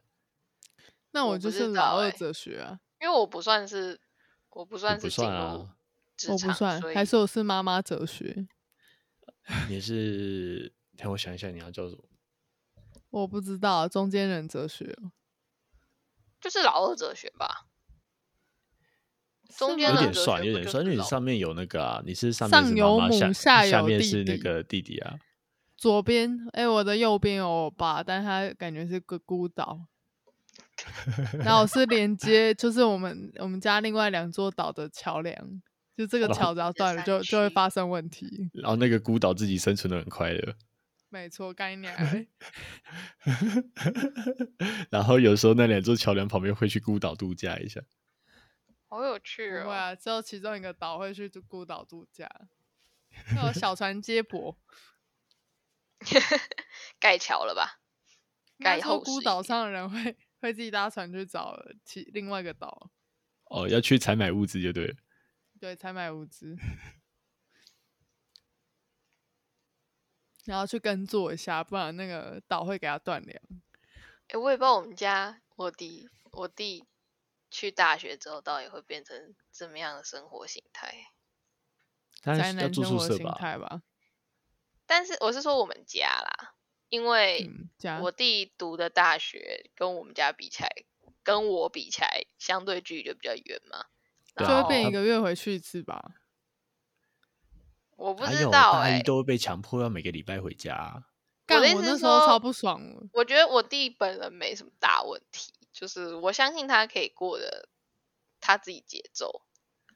[1.12, 4.00] 那我就是老二哲学啊，因为我不算是，
[4.50, 5.76] 我不算是不算啊，
[6.28, 8.48] 我不算，还是我是妈妈哲学。
[9.70, 12.04] 你是，让我想一下，你要叫什么？
[13.10, 14.98] 我不知道，中间人哲学，
[16.40, 17.68] 就是老二哲学吧。
[19.58, 25.16] 中间有点算，有点算，因为你上面有那个啊，你是上上有母，下有弟弟，下面是那个弟弟啊。
[25.76, 29.88] 左边，哎、欸，我的右边有我爸，但他感觉是个孤岛。
[31.40, 35.36] 然后是连接， 就是我们我们家另外两座岛的桥梁，
[35.96, 38.28] 就这个桥只要断了就，就就会发生问题。
[38.54, 40.56] 然后那个孤岛自己生存的很快乐。
[41.10, 41.96] 没错，概念。
[44.90, 47.82] 然后有时候那两座桥梁旁边会去孤岛度假一下，
[48.88, 49.64] 好有趣哦。
[49.64, 52.30] 对啊，只有其中一个岛会去孤岛度假，
[53.36, 54.58] 有小 船接驳，
[57.00, 57.80] 盖桥了吧？
[58.60, 60.18] 盖后孤岛上的人会。
[60.40, 62.92] 会自己搭船去找其另外一个岛，
[63.46, 64.94] 哦，要去采买物资就对了。
[65.60, 66.56] 对，采买物资，
[70.48, 73.40] 然后去耕作一下，不然那个岛会给他断粮。
[74.28, 76.86] 哎、欸，我也不知道我们家我弟我弟
[77.52, 81.12] 去大学之后，到底会变成怎么样的生活形态？
[82.24, 83.84] 宅男生活形态吧。
[84.86, 86.54] 但是我是说我们家啦。
[86.90, 87.52] 因为
[88.02, 90.70] 我弟读的大学跟我们家比起来，
[91.22, 93.88] 跟我比起来，相对距离就比较远嘛，
[94.38, 96.14] 就会变一个月回去一次吧。
[97.98, 101.04] 我不知道哎、欸，大一都会被强迫要每个礼拜回家。
[101.46, 102.82] 干，我那时候超不爽。
[103.12, 107.68] 我觉得我弟本人没什么大问题，就是我相信他可以过的
[108.40, 109.42] 他自己节奏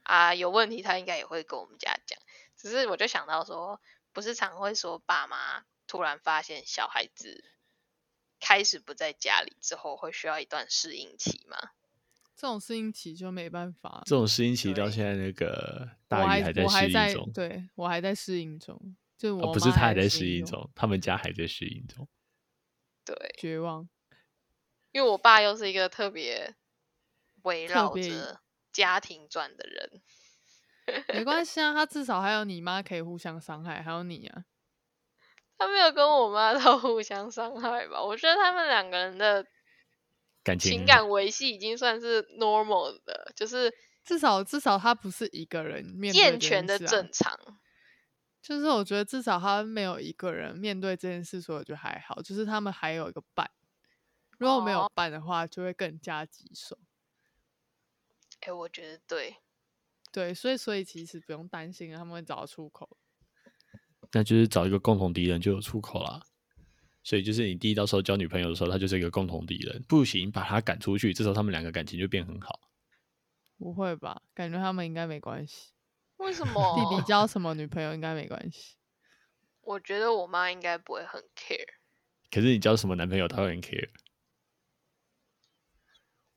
[0.03, 2.19] 啊，有问题他应该也会跟我们家讲。
[2.57, 3.79] 只是我就想到说，
[4.11, 5.63] 不是常会说爸妈。
[5.87, 7.43] 突然发现小孩子
[8.39, 11.57] 开始不在家里之后，会需要一段适应期吗？
[12.35, 14.01] 这种适应期就没办法。
[14.05, 22.07] 这种适应期到现在那个大鱼还在适应中，对我还在适应中，就我、哦、不是他还在适应中，他们家还在适应中。
[23.05, 23.87] 对，绝望。
[24.91, 26.55] 因为我爸又是一个特别
[27.43, 28.41] 围绕着
[28.71, 30.01] 家庭转的人。
[31.13, 34.43] 没关系啊，他至少还有你妈可以互相伤害，还有你啊。
[35.57, 38.01] 他没有跟我妈 都互相伤害吧？
[38.03, 39.45] 我觉得他们两个人的
[40.43, 43.73] 感情、情感维系已经算是 normal 的，就是
[44.03, 47.37] 至少至少他不是一个人面对健全的正常。
[48.41, 52.21] 就是我觉得至少他没有一个人面对这件事，所以我觉得还好。
[52.23, 53.51] 就是他们还有一个伴，
[54.39, 56.79] 如果没有伴的话，就会更加棘手。
[58.39, 59.35] 哎、欸，我觉得对，
[60.11, 62.97] 对，所以所以其实不用担心，他们会找到出口。
[64.13, 66.23] 那就是找一个共同敌人就有出口啦，
[67.03, 72.59] 所以就是你弟到时候交女朋友的时候，他就是一个共同敌人，不行把他赶出去，这时候他们两个感情就变很好。
[73.57, 74.21] 不会吧？
[74.33, 75.71] 感觉他们应该没关系。
[76.17, 76.89] 为什么？
[76.89, 78.75] 弟弟交什么女朋友应该没关系。
[79.61, 81.65] 我觉得我妈应该不会很 care。
[82.29, 83.89] 可是你交什么男朋友，她会很 care。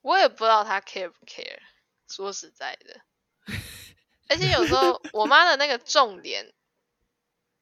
[0.01, 1.59] 我也不知道他 care 不 care。
[2.07, 3.01] 说实在的，
[4.29, 6.53] 而且有时候我妈的那个重点。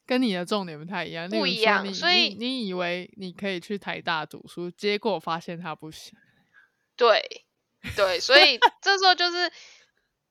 [0.06, 6.16] 跟你的重点不太一样，不一样，所以你，你以为你可以去台大读书，结果发现他不行。
[6.96, 7.44] 对，
[7.96, 9.50] 对，所以 这时候就是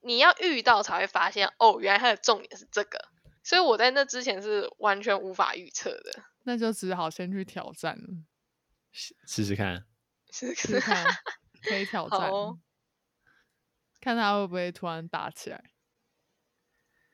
[0.01, 2.99] 你要遇到才会发现，哦，原来他的重点是这个。
[3.43, 8.07] 所以我在那之前是完全无法预测的，那就只好先去挑战了，
[9.25, 9.85] 试试看，
[10.31, 11.05] 试试看，
[11.63, 12.57] 可以挑 战，哦，
[13.99, 15.72] 看他会不会突然打起来。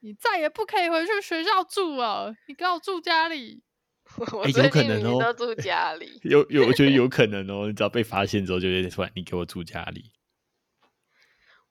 [0.01, 3.63] 你再也不可以回去学校住了，你给我住家里。
[4.17, 6.19] 我有可能哦，住家里。
[6.25, 7.67] 有有，我觉得有 可能哦。
[7.67, 10.11] 你只要被发现之后，就有点突然，你给我住家里。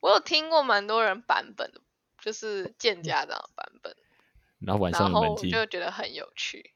[0.00, 1.80] 我有听过蛮多人版本的，
[2.20, 3.96] 就是见家长的版本。
[4.60, 6.74] 然后晚上，然后我就觉得很有趣。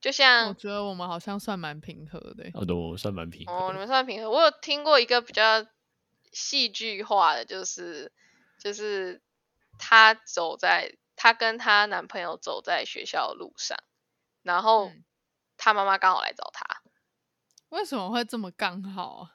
[0.00, 2.50] 就像我觉得我们好像算蛮平和的。
[2.54, 3.52] 哦，对，我算蛮平和。
[3.52, 4.28] 哦，你们算平和。
[4.28, 5.64] 我有听过一个比较
[6.32, 8.10] 戏剧化的，就是
[8.58, 9.22] 就是
[9.78, 13.76] 她走在她跟她男朋友走在学校的路上，
[14.42, 14.90] 然后
[15.56, 16.82] 她妈妈刚好来找她。
[17.68, 19.30] 为什么会这么刚好啊？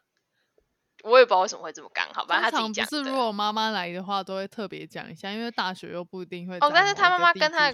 [1.04, 2.86] 我也不知道为什么会这么刚好，反正他自己讲。
[2.86, 6.58] 不是，如果妈妈来的话，都会特别讲一下，因为大学又不一定会。
[6.58, 7.72] 哦，但是他妈妈跟他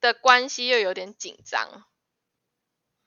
[0.00, 1.84] 的关系又有点紧张。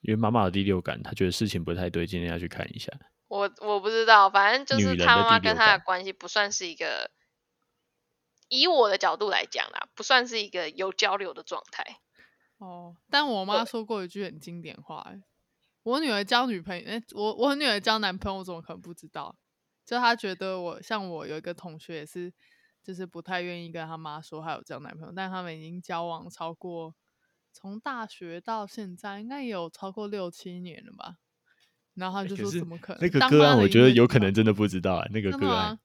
[0.02, 2.94] 因为妈妈的第六感，她觉得事情不太对，今天要去看一下。
[3.28, 7.10] 我我不知道，反正就是他妈妈跟他的关系不算是一个，
[8.50, 12.00] 以我的角度来讲啦，不算是一个有交流的状态。
[12.58, 15.22] 哦，但我妈说过一句很经典话，欸，
[15.84, 19.38] 我女儿交女朋友，哎，欸，我我女儿交男朋友，我怎么可能不知道？
[19.86, 22.34] 就她觉得我像我有一个同学也是，
[22.84, 26.96] 就是不太愿意跟她妈说他有交男朋友，但他们已经交往超过
[27.54, 31.18] 从大学到现在应该有超过六七年了吧。
[31.94, 33.02] 然后他就说怎么可能？
[33.02, 35.80] 欸、那个个案我觉得有可能真的不知道啊，那个个案，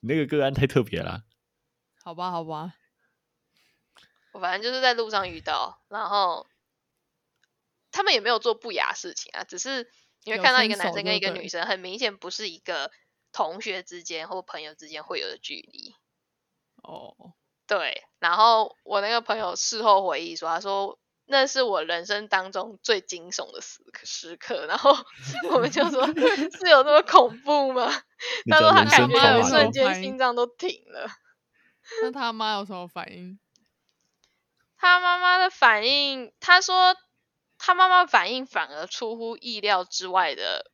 [0.00, 1.24] 那个个案太特别了。
[2.08, 2.72] 好吧，好吧，
[4.32, 6.46] 我反正就是在路上遇到，然后
[7.90, 9.90] 他们也没有做不雅事情啊，只是
[10.24, 12.90] 你会看到一个男生跟一个女生，很明显不是一个。
[13.30, 15.94] 同学之间或朋友之间会有的距离，
[16.82, 17.30] 哦，oh.
[17.66, 18.02] 对。
[18.18, 24.64] 然后我那个朋友事后回忆说，他说那是我人生当中最惊悚的时时刻。
[24.64, 24.96] 然后
[25.50, 26.06] 我们就说
[26.58, 27.92] 是有那么恐怖吗？
[28.50, 31.06] 他说他感觉有一瞬间心脏都停了。
[32.02, 33.38] 那他妈有什么反应？
[34.76, 36.96] 他妈妈的反应，他说
[37.58, 40.70] 他妈妈反应反而出乎意料之外的。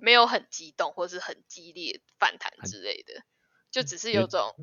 [0.00, 3.24] 没有很激动或是很激烈反弹之类的，
[3.72, 4.54] 就只是有种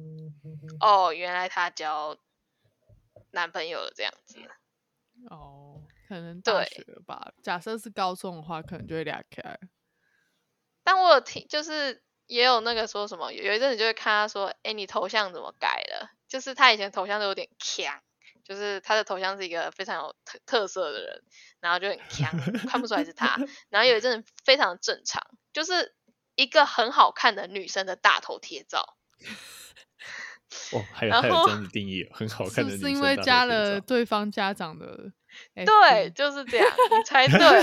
[0.80, 2.18] 哦，原来他交
[3.32, 4.40] 男朋友了这样子。
[5.30, 7.34] 哦，可能大学吧。
[7.36, 9.60] 对假设是高中的话，可能就会俩开。
[10.86, 16.10] 但我有听，就是也有那个说什么，有一阵子就会看他说，哎，你头像怎么改了？
[16.28, 18.02] 就是他以前头像都有点强。
[18.44, 21.24] 就是他的头像是一个非常有特特色的人，
[21.62, 22.30] 然后就很强，
[22.70, 23.38] 看不出来是他。
[23.70, 25.20] 然后有一阵非常正常，
[25.52, 25.96] 就是
[26.36, 28.98] 一个很好看的女生的大头贴照。
[30.74, 32.70] 哦，还有后还有这样的定义，很好看的。
[32.70, 35.12] 是，是因为加了对方家长的？
[35.56, 37.62] 对，就是这样，你猜对了。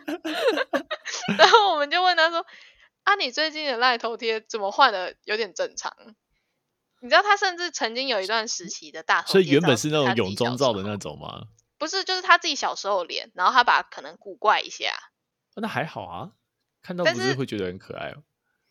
[1.36, 2.44] 然后我们就问他说
[3.06, 5.96] ：“啊，你最近的赖头贴怎么换的有点正常？”
[7.00, 11.46] 你知道他甚至曾经有一段时期的大头贴，所以原本是那种泳装照的那种吗？
[11.78, 14.92] 不是，就是他自己小时候脸，然后他把可能古怪一下。
[15.54, 16.32] 哦，那还好啊，
[16.82, 18.24] 看到不是会觉得很可爱哦。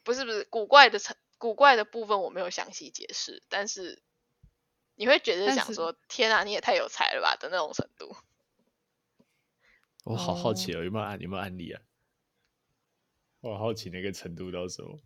[0.03, 4.01] 不是不是，古怪的成古怪的部分我没有详细解释，但是
[4.95, 8.17] 你会觉得想说天啊，你也太有才了吧的那种程度。
[10.03, 11.81] 我好好奇哦，有没有案有没有案例啊？
[13.45, 14.99] 我好好奇那个程度到时候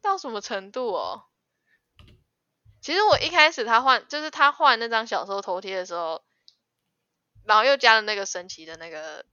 [0.00, 1.22] 到什么程度哦？
[2.80, 6.24] 其实我一开始他换，就是他换那张小时候头贴的时候，
[7.44, 9.24] 然后又加了那个神奇的那个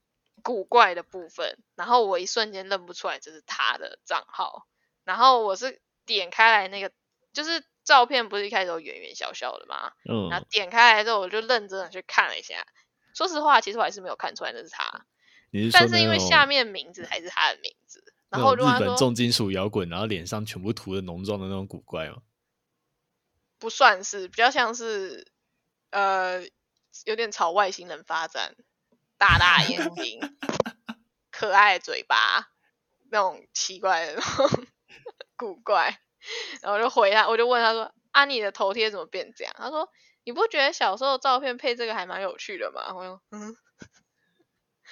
[0.43, 4.67] 古怪的部分，然后我一瞬间认不出来这是他的账号，
[5.03, 6.91] 然后我是点开来那个，
[7.33, 9.91] 就是照片不是一开始都圆圆小小的嘛？
[10.07, 10.29] 嗯。
[10.29, 12.63] 然后点开来之后，我就认真的去看了一下，
[13.15, 15.07] 说实话，其实我还是没有看出来那是他，
[15.51, 22.17] 是但是因为下面名字还是他的名字，然后日本重金属摇滚，然后脸上全部涂了浓妆的那种古怪吗。
[23.57, 25.31] 不算是，比较像是，
[25.89, 26.41] 呃，
[27.05, 28.55] 有点朝外星人发展，
[29.17, 30.19] 大大眼睛，
[31.31, 32.51] 可爱的嘴巴，
[33.09, 34.67] 那种奇怪的那种
[35.35, 35.99] 古怪，
[36.61, 39.89] 然后我就回他，我就问他说：“啊，你的头贴怎么变这样？”他说
[40.23, 43.55] ：“你不觉得小时候照片配这个还蛮有趣的吗？”我说：“嗯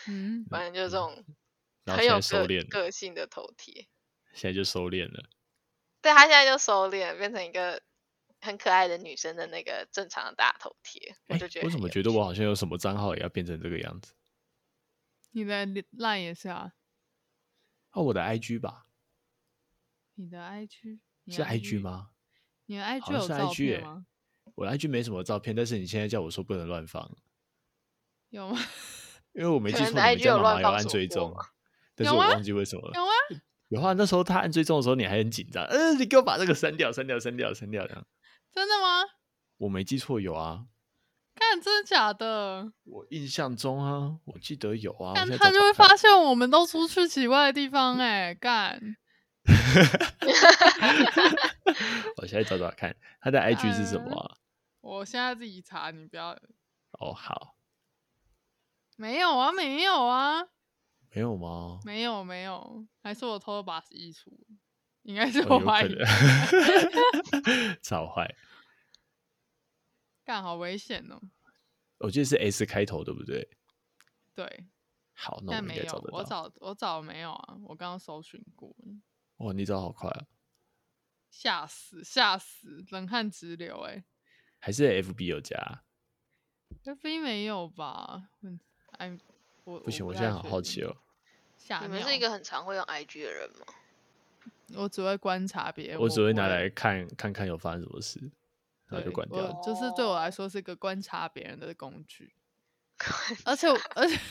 [0.08, 1.26] 嗯，反正就是这种
[1.86, 3.88] 很有个个性的头贴。”
[4.34, 5.29] 现在就收敛了。
[6.02, 7.81] 对，他现在就收敛，变成一个。
[8.40, 11.65] 很可爱的女生的那个正常的大头贴，欸、我就觉得。
[11.65, 14.13] 为什么觉得我好像有什么账号也要变成这个样子？
[15.31, 16.73] 你的 line 也是啊？
[17.94, 18.86] 哦，我的 IG 吧。
[20.13, 22.12] 你的 IG 是 IG 吗？
[22.67, 24.06] 你的 IG 有照片吗？
[24.54, 27.12] 我的 IG 没什么照片，但是你现在叫我说不能乱放，
[28.29, 28.60] 有吗？
[29.38, 31.31] 因为我没记错，你们家妈妈有按追踪，
[31.96, 32.92] 但是我忘记为什么了。
[32.96, 33.12] 有啊？
[33.67, 38.04] 有啊，那时候他按追踪的时候，你还很紧张，嗯、呃，你给我把这个删掉，删掉，删掉，删掉，这样。
[38.52, 39.04] 真的吗？
[39.58, 40.65] 我没记错，有啊。
[41.35, 42.71] 看，真的假的？
[42.85, 45.13] 我印象中啊，我记得有啊。
[45.13, 48.81] 看他就会发现我们都出去奇怪的地方、欸，哎，干。
[52.17, 54.31] 我现在找找看他的 IG 是什么、啊
[54.81, 54.83] 呃？
[54.90, 56.31] 我现在自己查，你不要。
[56.94, 57.54] 哦，好。
[58.98, 60.43] 没有啊，没有啊。
[61.12, 61.79] 没有吗？
[61.85, 64.29] 没有，没有，还是我偷偷把衣橱？
[65.04, 65.95] 应该是我怀疑。
[67.81, 68.35] 超坏。
[70.25, 71.21] 干，好危险哦。
[72.00, 73.48] 我记得是 S 开头，对不对？
[74.35, 74.67] 对。
[75.13, 76.17] 好，那我应该找得到。
[76.17, 78.75] 我找我找没有啊，我刚刚搜寻过。
[79.37, 80.27] 哇，你找好快啊！
[81.31, 84.04] 吓死吓死，冷汗直流哎、欸！
[84.60, 85.83] 还是 FB 有加
[86.83, 88.29] ？FB 没有吧？
[88.98, 89.17] 哎，
[89.63, 90.95] 我不行，我现在好好奇哦。
[91.81, 93.65] 你们是一个很常会用 IG 的人吗？
[94.75, 98.19] 我只会观察别人，我只会拿来看看看有发生什么事，
[98.87, 99.52] 然后就关掉。
[99.62, 102.33] 就是对我来说是一个观察别人的工具，
[103.45, 104.19] 而且而且。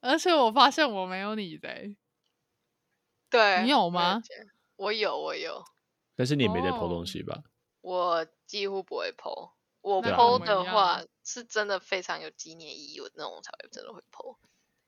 [0.00, 1.94] 而且我发现我没有你的、欸，
[3.28, 4.22] 对，你有吗？
[4.76, 5.62] 我有，我有。
[6.14, 7.42] 但是你也没在 po 东西吧？
[7.82, 9.50] 我几乎不会 po，
[9.84, 14.38] 我 po 的话是真的非常有纪念意义，那种才会真的会 po。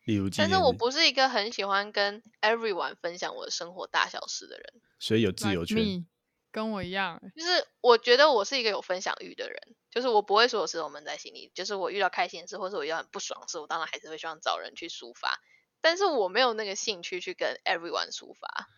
[0.05, 5.77] 例如，但是我不是一个很喜欢跟 everyone 分享我的生活大小事的人，所以有自由权。
[5.77, 6.05] Like
[6.51, 15.39] 跟我一样，就是我觉得我是一个有分享欲的人，就是我不会所有事都闷在心里，就是我遇到开心的事，或者我遇到很不爽的事，我当然还是会希望找人去抒发，
[15.83, 18.69] 但是我没有那个兴趣去跟 everyone 抒发，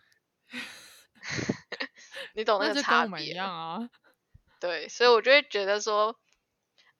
[2.35, 3.89] 你懂那个差别啊？
[4.59, 6.19] 对，所以我就会觉得说，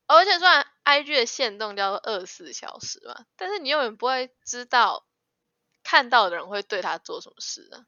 [0.08, 5.06] 而且虽然 IG 的限动叫做二十四小时嘛，但是你永远不会知道
[5.84, 7.86] 看到的人会对他做什么事啊？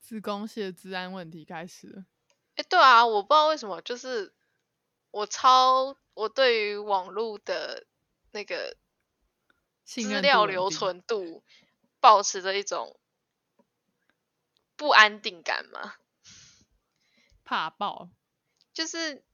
[0.00, 2.04] 自公系的治安问题开始了。
[2.56, 4.34] 哎，对啊，我不知道为什么，就是
[5.10, 7.86] 我超我对于网络的
[8.32, 8.76] 那个
[9.84, 11.44] 资料留存度，
[12.00, 12.98] 保持着一种
[14.76, 15.94] 不安定感嘛，
[17.50, 18.08] 怕爆。
[18.72, 19.24] 就是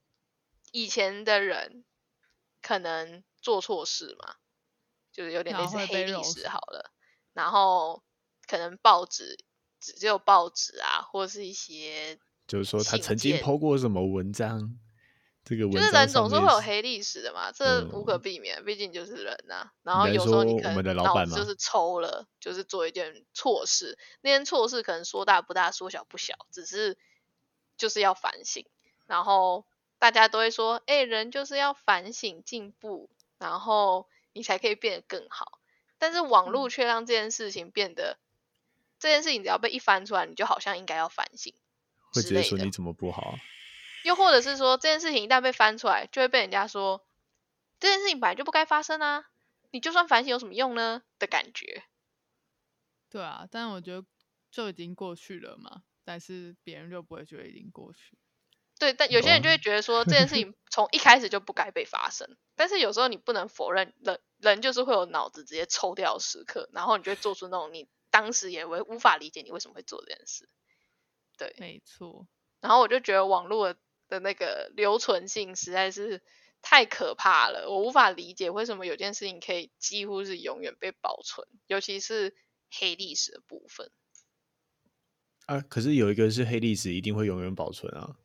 [0.72, 1.84] 以前的人
[2.62, 4.36] 可能做错事嘛，
[5.12, 6.90] 就是有点类似黑历史好了，
[7.34, 8.02] 然后
[8.46, 9.44] 可能报纸。
[9.78, 14.76] 只有报纸啊，或是一些，就是说他曾经 po 过什么文章，
[15.44, 19.72] 这个文章就是人总是会有黑历史的嘛，这无可避免，嗯、毕竟就是人呐、啊。
[19.82, 26.98] 然后有时候你可能脑子就是抽了，就是做一件错事，那件错事可能说大不大，说小不小，只是
[27.76, 28.64] 就是要反省。
[29.06, 29.66] 然后
[29.98, 35.60] 大家都会说，哎、欸，人就是要反省进步，然后你才可以变得更好。
[35.98, 38.18] 但是网络却让这件事情变得。
[38.98, 41.52] 这件事情只要被一翻出来，你就好像应该要反省，
[42.14, 43.34] 会直接说你怎么不好啊？
[44.04, 47.04] 又或者是说这件事情一旦被翻出来，就会被人家说
[47.78, 49.26] 这件事情本来就不该发生啊！
[49.70, 51.02] 你就算反省有什么用呢？
[51.18, 51.84] 的感觉。
[53.10, 54.02] 对啊，但我觉得
[54.50, 58.16] 就已经过去了嘛，但是别人就不会觉得已经过去。
[58.78, 62.38] 对，但有些人就会觉得说这件事情 从一开始就不该被发生。
[62.54, 67.86] 但是有时候你不能否认，人人就是会有脑子直接抽掉的时刻，然后你就会做出那种你。
[68.08, 70.48] 当时也为无法理解你为什么会做这件事，
[71.36, 72.26] 对，没错。
[72.62, 73.74] 然后我就觉得网络
[74.08, 76.22] 的那个留存性实在是
[76.62, 82.34] 太可怕了，我无法理解为什么有件事情可以几乎是永远被保存，尤其是
[82.70, 83.90] 黑历史的部分。
[85.46, 88.16] 啊，可是有一个是黑历史，一定会永远保存啊。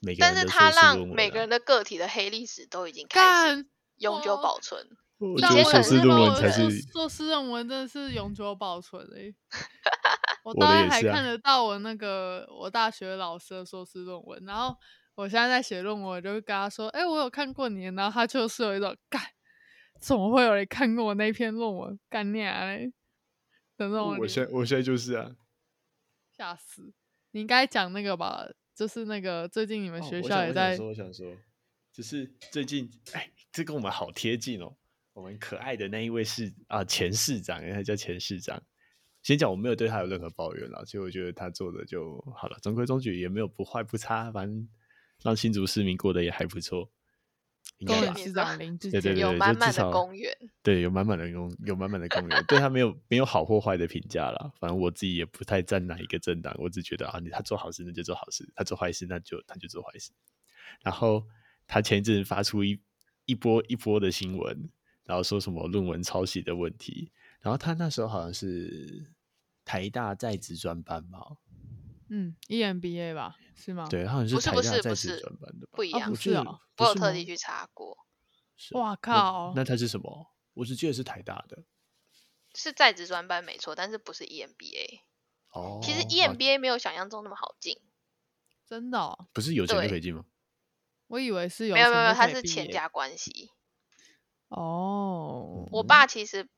[0.00, 4.86] 每个人但是他让每个人的个体的黑历史都已经开始永久保存。
[5.18, 9.34] 我觉得硕士论文才是硕士论文，真的是永久保存诶、欸。
[10.42, 14.74] 我当然还看得到我那个我大学老师的硕士论文，然后
[15.14, 19.20] 我现在在写论文，我就跟他说：“哎、欸，我有看过你。”然后他就是有一种干，
[20.00, 22.00] 怎么会有人看过我那篇论文？
[22.08, 22.90] 干你啊嘞！
[23.76, 24.16] 的那种。
[24.18, 25.30] 我现在我现在就是啊，
[26.40, 26.90] 吓死！
[27.32, 30.70] 你应该讲那个吧，就是那个最近你们学校也在。
[30.70, 31.42] 哦、我，想我想说，我想说，
[31.92, 34.74] 只是最近哎，这跟我们好贴近哦。
[35.12, 38.62] 我们可爱的那一位是啊，前市长，他叫前市长。
[39.22, 44.66] 先讲，我没有对他有任何抱怨了，所以我觉得他做的就好了，中规中矩，也没有不坏不差，反正
[45.22, 46.90] 让新竹市民过得也还不错。
[47.86, 54.52] 公园市长林志对对对，有满满的公园，对，有满满的公，有满满的公园，对他没有没有好或坏的评价了。
[54.58, 60.10] 反正我自己也不太站哪一个政党，我只觉得啊，你他做好事那就做好事，他做坏事那就他就做坏事。
[60.82, 61.24] 然后
[61.66, 62.80] 他前一阵发出一
[63.24, 64.70] 一波一波的新闻。
[65.06, 67.10] 然后说什么论文抄袭的问题，
[67.40, 69.10] 然后他那时候好像是
[69.64, 71.18] 台大在职专班嘛，
[72.10, 73.86] 嗯，EMBA 吧，是吗？
[73.90, 77.98] 对，好像是台大在职专班的吧，不是不是不一样，不是哦，我有特地去查过。
[78.72, 79.52] 哇靠！
[79.54, 80.26] 那他是什么？
[80.54, 81.64] 我只记得是台大的。
[82.54, 85.02] 是在职专班没错，但是不是 EMBA。
[85.52, 87.80] 哦，其实 EMBA 没有想象中那么好进，
[88.66, 89.28] 真的、哦？
[89.32, 90.24] 不是有钱就可以进吗？
[91.06, 93.50] 我以为是有没有没有，他是钱家关系。
[94.48, 96.48] 哦，我爸其实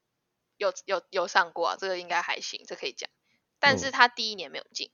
[0.56, 3.08] 有有有上过啊，这个应该还行，这可以讲。
[3.58, 4.90] 但是他第一年没有进，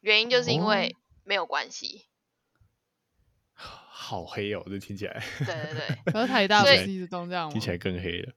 [0.00, 2.06] 原因就是因为没有关系。
[3.54, 5.22] 好黑哦，这听起来。
[5.38, 7.52] 对对对，可是台大不是一直都这样吗？
[7.52, 8.32] 听起来更黑了。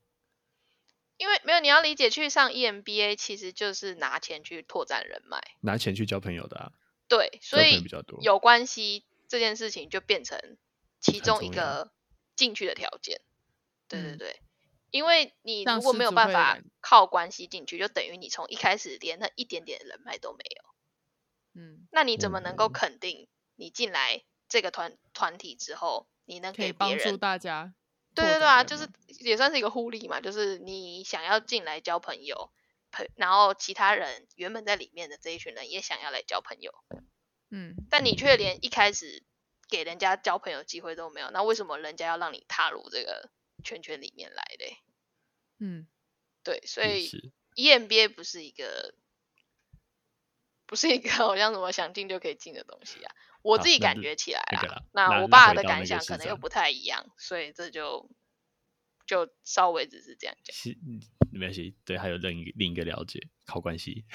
[1.18, 6.72] 因为没有，你要理解，去上 EMBA 其实就是拿钱去拓展人脉，拿钱去交朋友的啊。
[7.08, 7.84] 对，所以
[8.22, 10.58] 有关系这件事情就变成
[11.00, 11.92] 其中一个
[12.36, 13.22] 进去的条件。
[13.88, 14.42] 对对对，
[14.90, 20.71] 因为你如果没有办法靠关系进去，就等于你从一开始连那一点点人脉都没有。
[21.54, 27.74] 嗯，那你怎么能够肯定你进来这个团团体之后，你能给别人帮助大家？
[28.16, 28.88] 对对对啊，就是
[29.20, 32.52] 也算是一个互利嘛，就是你想要进来交朋友，
[32.92, 36.74] 朋，然后其他人原本在里面的这一群人也想要来交朋友，
[37.50, 38.16] 嗯，但你。
[38.16, 39.24] 却连一开始
[39.68, 43.32] 给人家交朋友机会都没有，那为什么人家要让你踏入这个
[43.64, 44.78] 圈圈里面来嘞？
[45.58, 45.88] 嗯，
[46.44, 47.10] 对，所以
[47.56, 48.94] EMBA 不是一个，
[50.72, 53.14] 不是一个 好像什么想进就可以进的东西啊。
[53.42, 58.10] 我自己感觉起来啦，那，我爸的感想可能又不太一样，所以这就
[59.06, 60.56] 就稍微只是这样讲。
[61.30, 64.06] 没关系，对，还有另一个另一个了解，靠关系。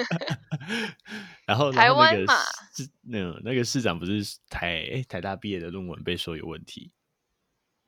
[1.46, 2.34] 然后台湾嘛，
[2.76, 6.92] 是那个那个市长不是台台大毕业的论文被说有问题。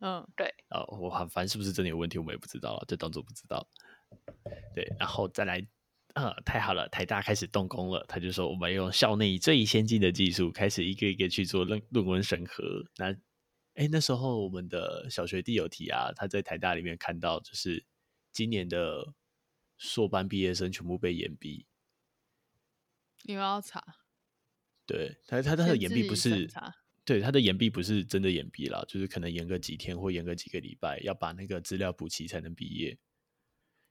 [0.01, 0.55] 嗯，对。
[0.71, 2.17] 哦，我很烦，是不是真的有问题？
[2.17, 3.69] 我们也不知道，就当做不知道。
[4.75, 5.67] 对，然后再来。
[6.25, 6.89] 啊，太好了！
[6.89, 12.65] 台大开始动工了，他就说我们用校内最先进的技术，开始一个一个去做论论文审核。
[12.97, 13.13] 那，
[13.75, 17.85] 哎，那时候我们的小学弟有提啊，他在台大里面看到，就是
[18.33, 19.15] 今年的
[19.77, 21.67] 硕班毕业生全部被延毕。
[23.23, 23.85] 你要查？
[24.87, 26.49] 对他，他他的延毕不是，
[27.05, 32.99] 对他的延毕不是真的延毕了，就是可能延个几天或延个几个礼拜，要把那个资料补齐才能毕业，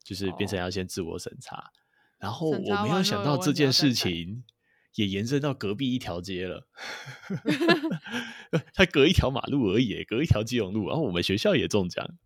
[0.04, 1.58] 就是变成要先自我审查。
[1.58, 1.87] 哦
[2.20, 4.44] 然后我没有想到这件事情
[4.96, 6.68] 也延伸到隔壁一条街了，
[8.74, 10.88] 他隔一条马路而已，隔一条基隆路。
[10.88, 12.18] 然后我们学校也中奖，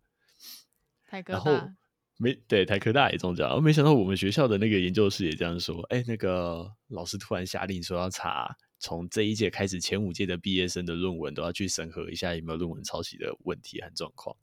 [1.06, 1.68] 台科大，然后
[2.16, 3.46] 没对台科大也中奖。
[3.46, 14.34] 然后没想到我们学校的那个研究室也这样说，哎，那个老师突然下令说要查从这一届开始前五届的毕业生的论文都要去审核一下有没有论文抄袭的问题和状况。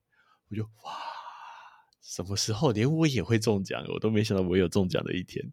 [0.49, 1.18] 我就哇。
[2.01, 3.85] 什么时候连我也会中奖？
[3.93, 5.51] 我都没想到我有中奖的一天。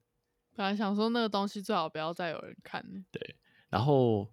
[0.54, 2.82] 本来想说那个东西最好不要再有人看。
[3.10, 3.36] 对，
[3.68, 4.24] 然后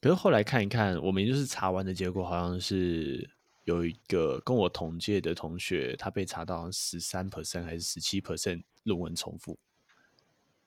[0.00, 3.30] 可是后来看一看，我们就是查完的结果，好像是
[3.64, 9.58] 有一个跟我同届的同学，他被查到十三 percent 还是十七 percent 论文重复。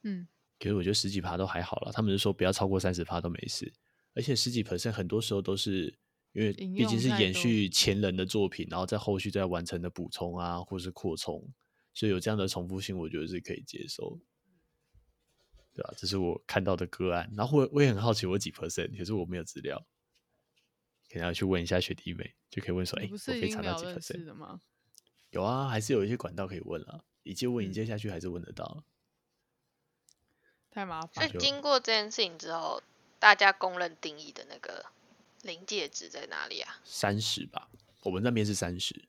[0.04, 0.28] 嗯，
[0.60, 1.92] 可是我觉得十几趴都还好了。
[1.92, 3.72] 他们是说不要超过三十趴都没事，
[4.16, 5.94] 而且十几 percent 很多时候都是。
[6.38, 11.44] 因为毕竟是延续前人的作品，然后在后续再完成的补充啊，或是扩充，
[11.96, 14.20] 所以有这样的重复性，我觉得是可以接受，
[15.74, 15.98] 对吧、啊？
[15.98, 17.28] 这是我看到的个案。
[17.36, 19.84] 然后我我也很好奇，我几 percent，可是我没有资料，
[21.10, 24.62] 可能要去问一下学弟妹，就可以问说，哎，我可以查到几 percent 的吗？
[25.32, 28.84] 有啊，还是有一些管道可以问啊，一阶问一阶下去还是问得到。
[30.70, 31.28] 太麻烦。
[31.28, 32.84] 所以经过这件事情之后，
[33.18, 34.86] 大家公认定义的那个。
[35.44, 36.78] 临界值在哪里啊？
[36.84, 37.70] 三十吧，
[38.04, 39.08] 我们那边是三十。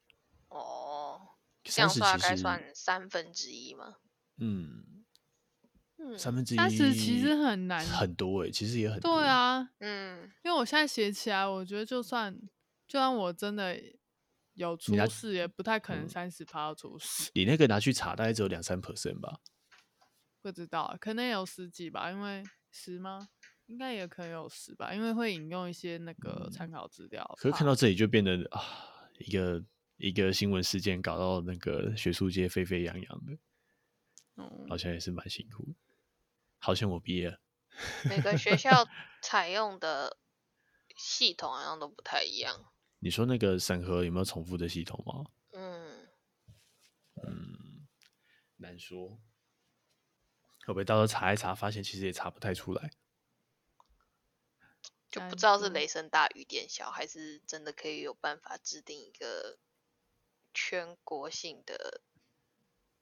[0.48, 1.20] 哦，
[1.64, 3.96] 这样算大概算三分之一吗？
[4.38, 5.04] 嗯，
[6.16, 6.56] 三分之一。
[6.56, 9.18] 三十其实很难，很多哎、欸，其实也很多。
[9.18, 12.34] 对啊，嗯，因为我现在写起来，我觉得就算
[12.86, 13.80] 就算我真的
[14.54, 17.30] 有出事，也不太可能三十趴要出事。
[17.34, 19.40] 你那个拿去查，大概只有两三 percent 吧？
[20.40, 22.10] 不知道，可能有十几吧？
[22.10, 23.28] 因为十吗？
[23.68, 27.24] 应该也可以有十吧，因为会引用一些那个参考资料。
[27.38, 28.62] 可是看到这里就变得啊，
[29.18, 29.62] 一个
[29.98, 33.38] 一个新闻事件搞到那个学术界沸沸扬扬的，
[34.36, 35.74] 嗯，好像也是蛮辛苦。
[36.58, 37.40] 好像我毕业了。
[38.08, 38.88] 每个学校
[39.22, 40.16] 采用的
[40.96, 42.72] 系统好像都不太一样。
[43.00, 45.30] 你说那个审核有没有重复的系统吗？
[45.52, 46.08] 嗯
[47.22, 47.86] 嗯，
[48.56, 49.20] 难说。
[50.66, 52.90] 会不会到时候查一查，发现其实也查不太出来？
[55.10, 59.58] 就不知道是雷声大雨点小，还是真的可以有办法制定一个
[60.52, 62.02] 全国性的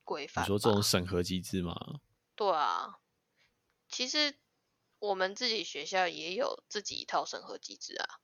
[0.04, 0.44] 规范。
[0.44, 2.00] 你说这种审核机制吗？
[2.36, 3.00] 对啊，
[3.88, 4.36] 其实
[4.98, 8.20] 我们自己学校也有自己一套审核机制啊。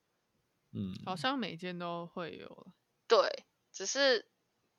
[0.70, 2.72] 嗯，好像每间都会有。
[3.08, 4.30] 对，只是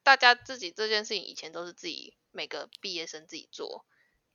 [0.02, 3.86] 大家自己这件事情以前都是自己每个毕业生自己做。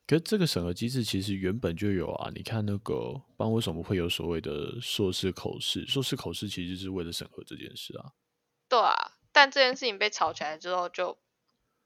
[0.09, 2.31] 可是这个审核机制其实原本就有啊！
[2.35, 5.87] 你看那个，不然为什么会有所谓的硕士口试？
[5.87, 8.13] 硕士口试其实是为了审核这件事啊。
[8.71, 11.19] 对啊，但这件事情被炒起来之后，就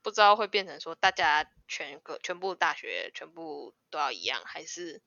[0.03, 5.03] 不知道会变成说大家全个全部大学全部都要一样，还是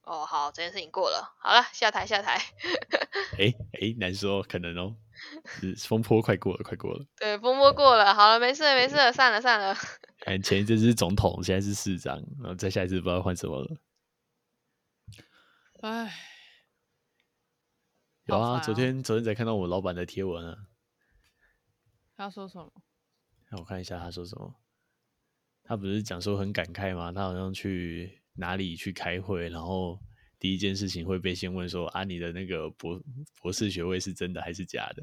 [0.00, 2.40] 哦好，这件事情过了，好了，下台下台。
[3.38, 4.96] 哎哎，难说，可能哦。
[5.86, 7.04] 风波快过了，快过了。
[7.16, 9.74] 对，风波过了，好了，没事没事，散了散了。
[10.26, 13.76] 哎前一阵是总统，现在是市长，然后再下一次不知道换什么了。
[15.82, 16.12] 哎，
[18.26, 20.56] 有啊，昨天昨天才看到我老板的贴文啊。
[22.16, 22.72] 他说什么？
[23.48, 24.54] 让我看一下他说什么。
[25.64, 27.12] 他不是讲说很感慨吗？
[27.12, 30.00] 他好像去哪里去开会，然后。
[30.38, 33.00] 第一件事情会被先问说啊，你的那个博
[33.40, 35.02] 博士学位是真的还是假的？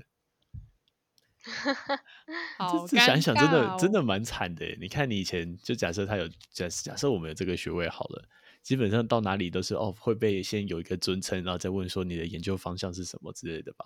[2.57, 4.65] 好，这想想，真的真的蛮惨的。
[4.79, 8.27] 你看，你以前就假设他有假假设我们有这个学位好了，
[8.63, 13.85] 基本上到哪里都是哦会被先有一个尊称，然后再问说你的研究方向是什么之类的吧？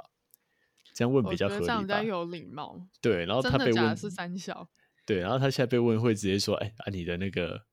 [0.93, 1.82] 这样问比较合理吧？
[1.82, 2.88] 比较有礼貌。
[3.02, 4.70] 对，然后他被问是三小。
[5.06, 7.66] 对，然后他现在被问会直接说，哎，啊你的那个。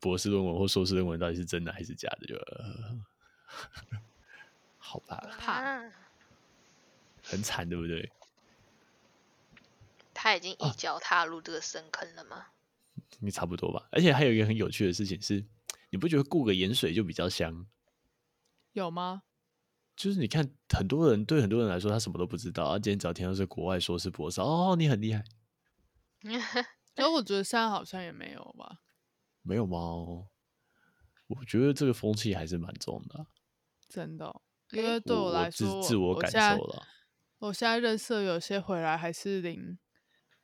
[0.00, 2.26] 博士论文或硕士论文到底是真的还是假的？
[2.26, 3.00] 就、呃、
[4.78, 5.80] 好吧，怕，
[7.22, 8.10] 很惨，对不对？
[10.14, 12.46] 他已经一脚踏入这个深坑了吗？
[13.20, 13.88] 你、啊、差不多吧。
[13.92, 15.44] 而且还有一个很有趣的事情是，
[15.90, 17.66] 你不觉得顾个盐水就比较香？
[18.72, 19.22] 有吗？
[19.96, 22.64] 就是你看，很多人对很多人来说，他什么都不知道。
[22.64, 25.24] 啊，今天早听到是国外硕士博士，哦，你很厉害。
[26.96, 28.80] 所以我觉得现在好像也没有吧。
[29.48, 29.78] 没有吗？
[31.26, 33.26] 我觉得这个风气还是蛮重的，
[33.88, 34.42] 真的、哦。
[34.72, 36.86] 因为对我来说，我我自，自我感受了。
[37.38, 39.78] 我现在认识有些回来还是领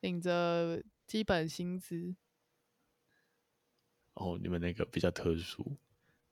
[0.00, 2.16] 领着基本薪资。
[4.14, 5.76] 哦，你们那个比较特殊。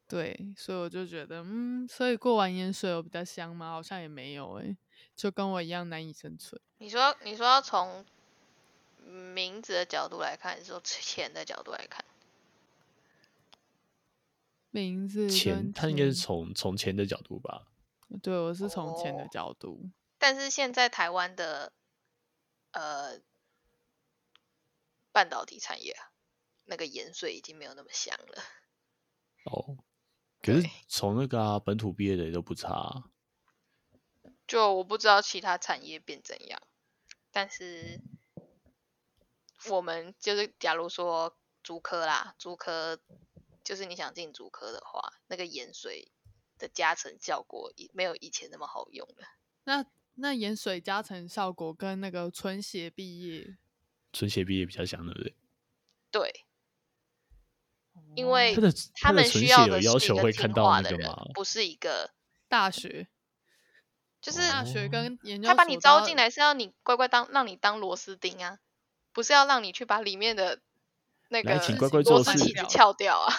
[0.08, 3.70] 对，所以我就觉得，嗯，所以过完盐水有比较香吗？
[3.72, 4.76] 好像也没有，哎，
[5.16, 6.60] 就跟我一样难以生存。
[6.78, 8.04] 你说，你说要从
[9.34, 12.04] 名字的角度来看，还是说钱的角度来看？
[14.72, 17.66] 名字钱，他应该是从从钱的角度吧？
[18.22, 19.82] 对，我是从钱的角度。
[19.84, 21.74] 哦，但是现在台湾的
[22.72, 23.20] 呃
[25.12, 26.10] 半导体产业啊，
[26.64, 28.42] 那个盐水已经没有那么香了。
[29.44, 29.76] 哦，
[30.40, 33.10] 可是从那个、啊、本土毕业的也都不差啊。
[34.46, 36.62] 就我不知道其他产业变怎样，
[37.30, 38.00] 但是
[39.68, 42.98] 我们就是假如说租科啦，租科。
[43.64, 46.10] 就是你想进主科的话，那个盐水
[46.58, 49.26] 的加成效果没有以前那么好用了。
[49.64, 53.56] 那那盐水加成效果跟那个纯血毕业，
[54.12, 55.36] 纯血毕业比较像，对不对？
[56.10, 56.44] 对，
[58.16, 58.54] 因为
[58.96, 62.12] 他们需要的是一个听话的人，不是一个
[62.48, 63.08] 大学。
[64.20, 68.58] 就是大学跟研究，他把你招进来是要你乖乖当，让你当螺丝钉啊，
[69.12, 70.60] 不是要让你去把里面的。
[71.32, 73.32] 那个请乖乖做事，翘 掉啊！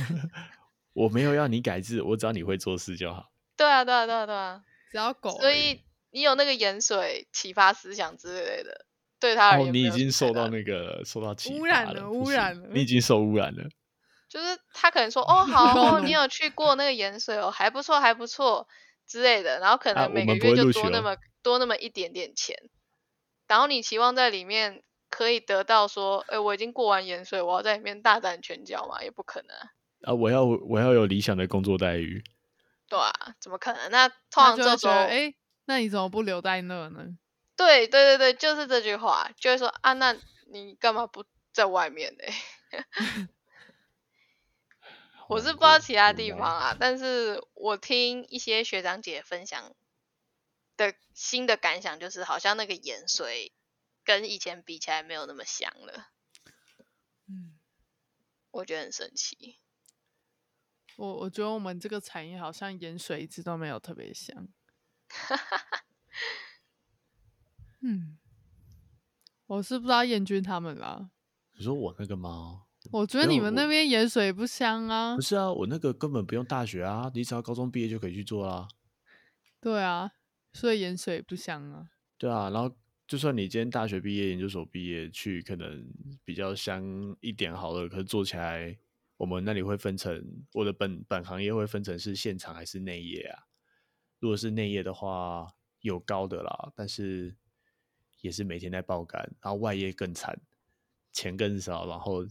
[0.92, 3.32] 我没有要你改字，我只要你会做事就好。
[3.56, 5.30] 对啊，对啊，对啊，对啊，只要狗。
[5.40, 8.86] 所以你有那个盐水启发思想之类的，
[9.18, 13.64] 对他而言，哦，你已经受到那个受到污染了，污染了，你已经受污染了。
[14.28, 18.68] 就是他可能说，哦， 好，哦，你有去过那个盐水哦，还不错，还不错
[19.06, 22.56] 之类的，然后可能每个月就多那么多那么一点点钱，
[23.48, 24.82] 然后你期望在里面。
[25.08, 29.02] 可以得到说，哎、欸，我已经过完盐水，我要在里面大展拳脚嘛？
[29.02, 29.56] 也不可能
[30.02, 30.14] 啊！
[30.14, 32.22] 我要我要有理想的工作待遇，
[32.88, 33.90] 对啊，怎么可能？
[33.90, 37.16] 那通常这时候，哎、欸，那你怎么不留在那呢？
[37.56, 40.14] 对对对对，就是这句话，就会说啊，那
[40.48, 42.24] 你干嘛不在外面呢？
[45.28, 49.72] 我是不知道其他地方啊，但是我听一些学长姐分享
[50.76, 53.52] 的新的感想，就是好像那个盐水。
[54.06, 56.12] 跟以前比起来没有那么香了，
[57.26, 57.58] 嗯，
[58.52, 59.58] 我觉得很神奇。
[60.96, 64.46] 我我觉得我们这个产业好像盐水一直都没有特别香。
[67.82, 68.16] 嗯，
[69.46, 71.10] 我是不知道彦君他们啦。
[71.58, 72.66] 你说我那个吗？
[72.92, 75.16] 我觉得你们那边盐水不香啊。
[75.16, 78.68] 不是啊，我那个根本不用大学啊，你只要高中毕业就可以去做啦。
[79.60, 80.12] 对啊，
[80.52, 81.90] 所以盐水不香啊。
[82.16, 82.76] 对啊，然后。
[83.06, 85.86] 就算你今天大学毕业、研究所毕业去，可能
[86.24, 86.84] 比较香
[87.20, 87.88] 一点好了。
[87.88, 88.76] 可是做起来，
[89.16, 93.44] 我们那里会分成我的本本行业会分成是现场还是内业啊？
[94.18, 97.36] 如果是内业的话，有高的啦，但是
[98.22, 100.36] 也是每天在爆肝，然后外业更惨，
[101.12, 102.26] 钱更少，然后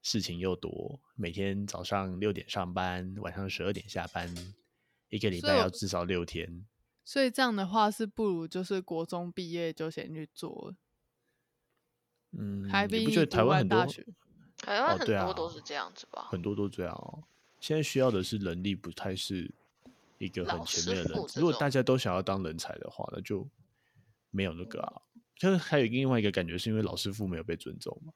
[0.00, 4.34] 事情又多，每天早上六点上班，晚上十二点下班，
[5.10, 6.64] 一个礼拜要至少六天。
[7.08, 10.74] 所以这样的话是不如就是国中毕业就先去做。
[12.32, 13.86] 嗯，还比你不觉得台湾 很多？
[14.58, 16.20] 台湾很多都是这样子吧？
[16.20, 17.24] 哦啊、很多都这样哦。
[17.60, 19.50] 现在需要的是能力，不太是
[20.18, 21.24] 一个很前面的人。
[21.36, 23.48] 如果大家都想要当人才的话，那就
[24.30, 25.00] 没有那个啊。
[25.34, 28.12] 就是还有另外一个感觉，是因为老师傅没有被尊重嘛。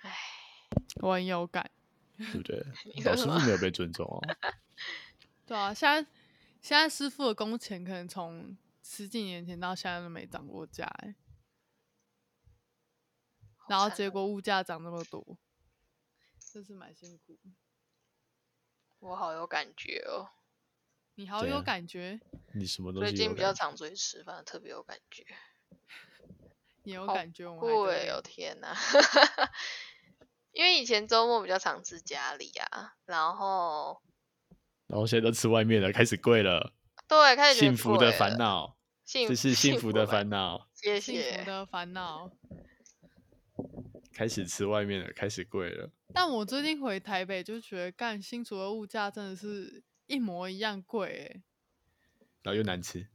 [0.00, 0.16] 唉，
[1.02, 1.70] 我很有感，
[2.16, 2.64] 对不对？
[3.04, 4.18] 老师傅没有被尊重哦。
[5.44, 6.10] 对啊，现在
[6.60, 11.14] 现在师傅的工钱可能从十几年前到现在都没涨过价哎。
[13.68, 15.38] 然后结果物价涨那么多，
[16.38, 17.38] 真是蛮辛苦。
[18.98, 20.30] 我好有感觉哦，
[21.14, 22.18] 你好有感觉？
[22.54, 23.10] 你什么东西？
[23.10, 25.24] 最近比较常出去吃饭，特别有感觉。
[26.84, 27.46] 你有感觉？
[27.46, 28.74] 我对，哦天哪！
[30.52, 34.02] 因为以前周末比较常吃家里啊，然后，
[34.88, 36.72] 然后现在都吃外面了，开始贵了。
[37.06, 40.68] 对，开始幸福的烦恼，幸这是幸福的烦恼。
[40.74, 41.22] 谢谢。
[41.22, 42.30] 幸福的烦恼。
[44.12, 45.90] 开始吃外面了，开始贵了。
[46.12, 51.42] 但我最近回台北就觉得，干新竹的物价真的是一模一样贵哎，
[52.42, 53.08] 然后又难吃。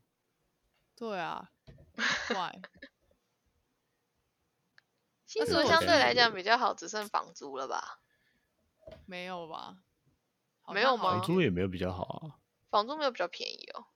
[0.95, 1.51] 对啊，
[2.29, 2.61] 怪。
[5.25, 7.99] 新竹相对来讲比较好，只剩房租了吧？
[9.05, 9.77] 没有吧？
[10.71, 11.03] 没有吗？
[11.03, 12.39] 房租也没有比较好啊。
[12.69, 13.87] 房租没有比较便宜哦。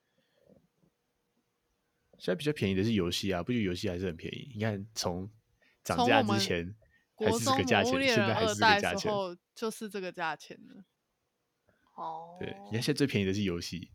[2.17, 4.51] 现在比较便宜的是游戏啊，不就游戏还是很便宜？
[4.55, 5.31] 你看从
[5.83, 6.75] 涨价之前。
[7.19, 9.11] 还是这个价钱，现在还是这个价钱，
[9.55, 10.85] 就是这个价钱了。
[11.95, 13.91] 哦，对，你看现在最便宜的是游戏，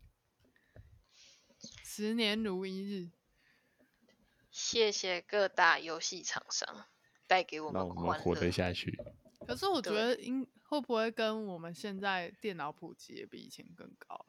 [1.85, 3.11] 十年如一日。
[4.51, 6.87] 谢谢各大游戏厂商
[7.25, 9.01] 带给我们，让我们活得下去。
[9.47, 14.25] 可是我觉得，应会不会跟我们现在电脑普及也比以前更高？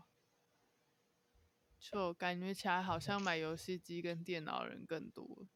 [1.79, 5.47] 就感觉起来好像买游戏机跟电脑人更多。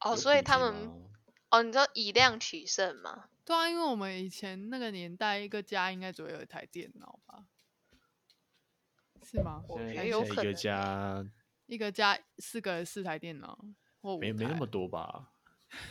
[0.00, 1.08] 哦，所以他们。
[1.48, 3.30] 哦，你知道以量取胜吗？
[3.46, 7.46] 对啊，因为我们以前那个年代，一个家应该只会有一台电脑吧？
[9.22, 9.64] 是吗？
[9.66, 10.44] 我觉得有可能。
[10.44, 11.26] 一个家，
[11.64, 13.58] 一个家四个人四台电脑，
[14.20, 15.32] 没没那么多吧？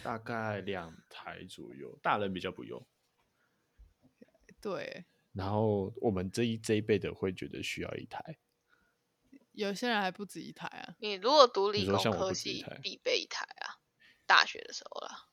[0.04, 2.86] 大概两台左右，大人比较不用。
[4.68, 5.06] 对。
[5.32, 8.38] 然后我们这一这一辈的会觉得需要一台，
[9.54, 10.96] 有些人还不止一台啊。
[11.00, 13.80] 你如果读理工科系，必备一台啊，
[14.26, 15.30] 大学的时候啦。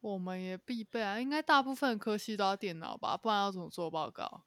[0.00, 4.44] 我们也必备啊，应该大部分科系都要电脑吧，不然要怎么做报告？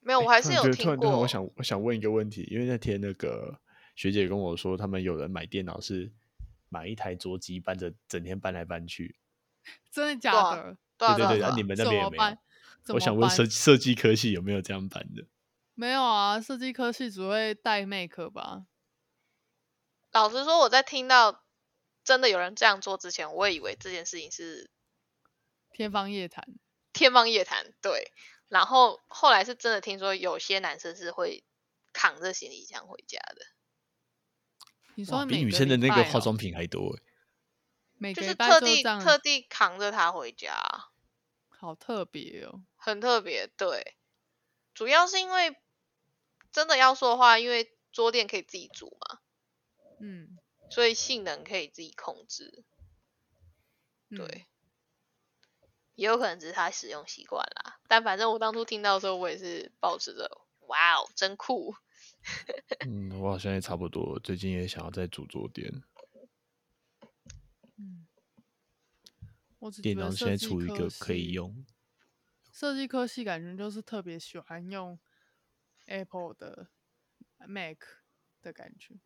[0.00, 1.20] 没有，我还是有听过。
[1.20, 3.60] 我想，我想问一个问题，因为那天那个
[3.94, 6.12] 学姐跟我说，他们有人买电脑是
[6.68, 9.16] 买一台桌机搬着，整天搬来搬去。
[9.92, 10.76] 真的假的？
[11.08, 12.94] 对对对，那你们那边有没有？
[12.94, 15.24] 我想问设设计科系有没有这样办的？
[15.74, 18.64] 没有啊，设计科系只会带 make 吧。
[20.12, 21.40] 老实说，我在听到。
[22.04, 24.68] 真的有人这样做之前，我也以为这件事情是
[25.70, 26.44] 天方夜谭。
[26.92, 28.10] 天方夜谭，对。
[28.48, 31.44] 然后后来是真的听说，有些男生是会
[31.92, 33.46] 扛着行李箱回家的。
[34.96, 36.98] 你说比女生的那个化妆品还多
[38.00, 40.60] 哎，就是特地特地扛着它回家，
[41.62, 43.46] 好特别哦，很特别。
[43.56, 43.96] 对，
[44.74, 45.56] 主要是因为
[46.52, 49.20] 真的要说的话，因为桌垫可以自己组嘛。
[50.00, 50.38] 嗯。
[50.70, 52.64] 所以性能可以自己控制，
[54.08, 57.78] 对，嗯、也有可能只是他使用习惯啦。
[57.88, 61.74] 但反正我当初听到的时候，我也是保持着“哇哦，真酷”。
[62.88, 65.70] 嗯，我好像也差不多，最近也想要再组桌垫。
[69.82, 71.64] 电脑现在出一个可以用。
[72.52, 74.98] 设计科系感觉就是特别喜欢用
[75.86, 76.68] Apple 的
[77.46, 77.78] Mac
[78.42, 79.00] 的感觉。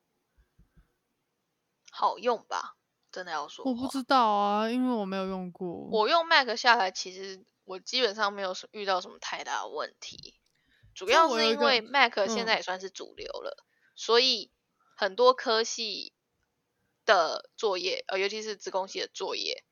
[1.91, 2.77] 好用吧？
[3.11, 5.89] 真的要说，我不知道啊，因为我没有用过。
[5.91, 10.35] 我用 Mac 下来，其实我基本上没有遇到什么太大的问题。
[10.95, 14.51] 主要是因为 Mac 现在也算是主流了，嗯、所以
[14.97, 16.13] 很多科系
[17.07, 19.65] 的作业，呃，尤其是资工系的作业，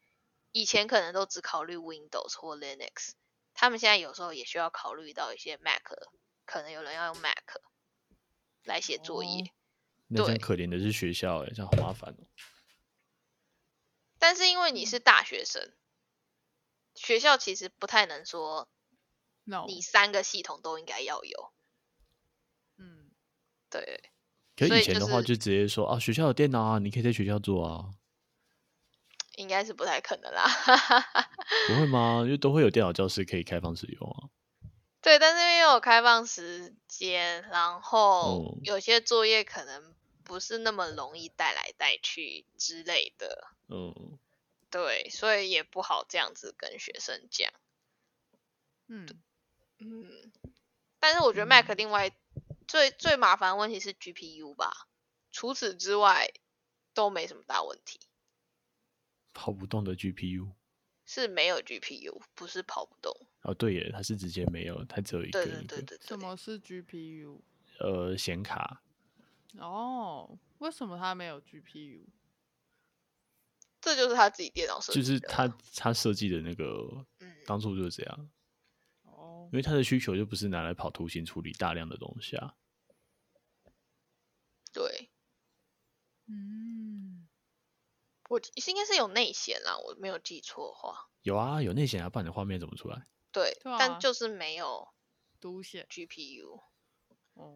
[0.55, 3.11] 以前可能都只考虑 Windows 或 Linux，
[3.55, 5.82] 他们现在有时候也需要考虑到一些 Mac，
[6.44, 7.61] 可能有人要用 Mac
[8.62, 9.42] 来写作业。
[9.42, 9.48] 哦
[10.07, 12.26] 那真可怜的是学校哎、欸，这样好麻烦哦。
[14.18, 15.72] 但是因为你是大学生，
[16.94, 18.68] 学校其实不太能说，
[19.66, 21.52] 你三个系统都应该要有。
[22.76, 23.11] 嗯，
[23.70, 24.12] 对。
[24.57, 27.90] 可是以前的话就直接说、就是、啊，学校有电脑啊，你可以在学校做啊。
[29.37, 30.45] 应该是不太可能啦。
[31.68, 32.22] 不会吗？
[32.24, 34.28] 因为都会有电脑教室可以开放使用啊。
[35.01, 43.49] 对，但是因为有开放时间，然后有些作业可能不是那么容易带来带去之类的。
[43.68, 44.18] 嗯。
[44.70, 47.53] 对，所以也不好这样子跟学生讲。
[48.89, 49.07] 嗯
[49.78, 50.32] 嗯。
[50.99, 54.89] 但是我觉得 Mac 另外、嗯、最最麻烦的问题是 GPU 吧，
[55.30, 56.32] 除此之外
[56.93, 58.01] 都没什么大问题。
[59.35, 60.51] 跑不动的 GPU
[61.05, 63.12] 是没有 GPU，不是跑不动。
[63.43, 65.45] 哦，对耶，它是直接没有，它只有一个。
[65.45, 66.07] 对对对对，对。
[66.07, 67.41] 什么是 GPU？
[67.80, 68.82] 呃，显卡。
[69.59, 72.07] 哦，为什么它没有 GPU？
[73.82, 75.05] 这就是他自己电脑设计的。
[75.05, 78.30] 就是他他设计的那个，嗯，当初就是这样。
[79.03, 79.47] 哦。
[79.53, 82.55] 因为他的需求就不是拿来跑图形处理大量的东西啊。
[84.72, 85.11] 对。
[86.28, 87.28] 嗯。
[88.35, 91.07] 我应该是有内显啦，我没有记错的话。
[91.22, 93.07] 有啊，有内显啊，不然你的画面怎么出来？
[93.30, 94.89] 对，对啊、但就是没有
[95.41, 96.61] 独显 GPU。
[97.35, 97.55] 哦，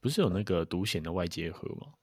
[0.00, 1.94] 不是有那个独显的外接盒吗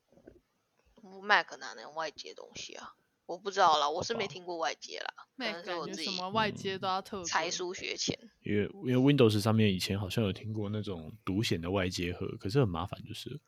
[1.21, 2.95] ？Mac 哪能外接东西啊？
[3.25, 5.27] 我不知道啦，我是没听过外接啦。
[5.35, 8.17] Mac 我自己什么外接都要特才疏学浅。
[8.43, 13.41] 因为因为 Windows 上面以前好像有听过那种独显的外接盒，可是很麻烦，就是。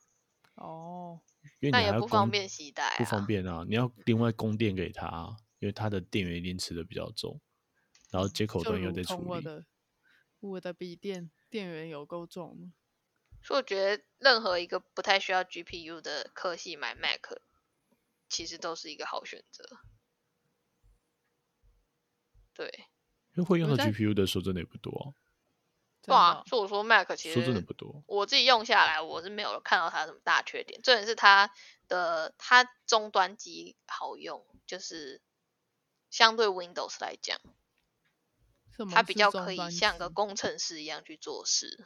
[0.56, 1.22] 哦。
[1.60, 2.98] 因为你还要那也不方便携带、啊。
[2.98, 3.66] 不方便啊！
[3.68, 7.40] 你要另外供电给他，因为他的电源一定吃的比较重。
[8.12, 9.24] 然后接口端又在处理。
[9.26, 9.66] 我的
[10.40, 12.74] 我的笔电电源有够重吗，
[13.42, 17.22] 所以我觉得任何一个不太需要 GPU 的科系买 Mac，
[18.30, 19.64] 其实都是一个好选择。
[22.54, 22.68] 对，
[23.36, 25.16] 因为会用到 GPU 的时候真的也不多。
[26.04, 28.04] 对啊，所以我说 Mac 其实说真的不多。
[28.08, 30.82] 我自己用下来，我是没有看到它什么大缺点。
[30.82, 31.50] 重点是它
[31.88, 35.22] 的它终端机好用，就是
[36.10, 37.40] 相对 Windows 来讲。
[38.92, 41.86] 它比较可以像个工程师一样去做事。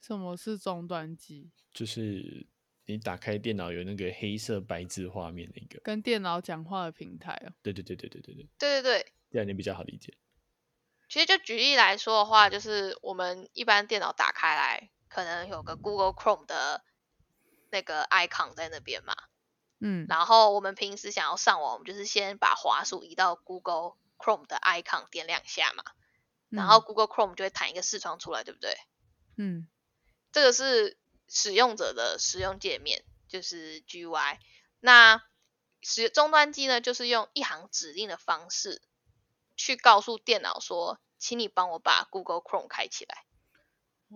[0.00, 1.50] 什么是终端机？
[1.72, 2.46] 就是
[2.84, 7.52] 你打开电脑有那个黑色白字画面那个，跟电脑讲话的平台哦。
[7.62, 8.48] 对对对对对对对。
[8.58, 9.12] 对对对。
[9.30, 10.16] 这样你比较好理解。
[11.10, 16.84] 其实就举例来说的话，就是我们一般电脑打开来，可能有个 Google Chrome 的
[17.68, 19.14] 那个 icon 在那边嘛。
[19.80, 20.06] 嗯。
[20.08, 25.82] 然后我们平时想要上网，我们就是先把滑鼠移到 Google Chrome 的 icon 点两下嘛。
[26.48, 28.76] 然后 Google Chrome 就会弹一个视窗出来，对不对？
[29.36, 29.68] 嗯，
[30.30, 30.96] 这个是
[31.28, 34.38] 使用者的使用界面，就是 GUI。
[34.78, 35.22] 那
[35.82, 38.80] 使终端机呢，就是用一行指令的方式
[39.60, 43.26] 去告诉电脑说，请你帮我把 Google Chrome 开起来。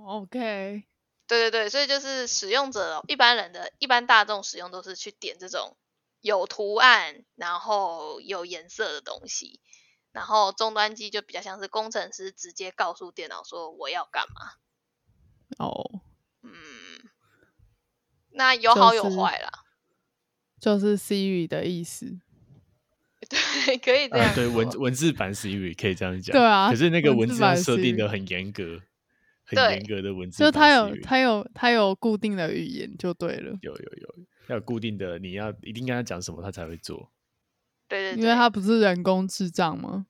[0.03, 0.85] OK。
[1.27, 5.77] 对对对，所以就是使用者一般人的一般大众使用都是去点这种
[6.21, 9.61] 有图案然后有颜色的东西。
[10.13, 14.53] 然后终端机就比较像是工程师直接告诉电脑说我要干嘛。
[15.59, 16.01] 哦，
[16.43, 16.53] 嗯，
[18.31, 19.51] 那有好有坏啦。
[20.61, 22.21] 就是 Siri 的意思。
[23.67, 24.35] 对，可以这样。
[24.35, 26.33] 对，文文字版 Siri 可以这样讲。
[26.33, 26.71] 对啊。
[26.71, 28.81] 可是那个文字设定的很严格，
[29.45, 30.39] 很严格的文字。
[30.39, 33.57] 就它有它有它有固定的语言就对了。
[33.63, 34.15] 有有有，
[34.49, 37.11] 要有固定的，你要一定跟他讲什么，他才会做。
[37.89, 40.07] 对对对，因为它不是人工智障吗？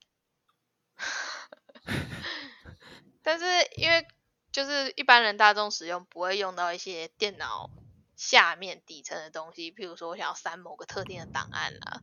[3.21, 3.45] 但是
[3.77, 4.05] 因为
[4.51, 7.69] 就是一般人大众使用不会用到一些电脑
[8.15, 12.01] 下面底层的东西，譬如说我想要删某个特定的档案啦，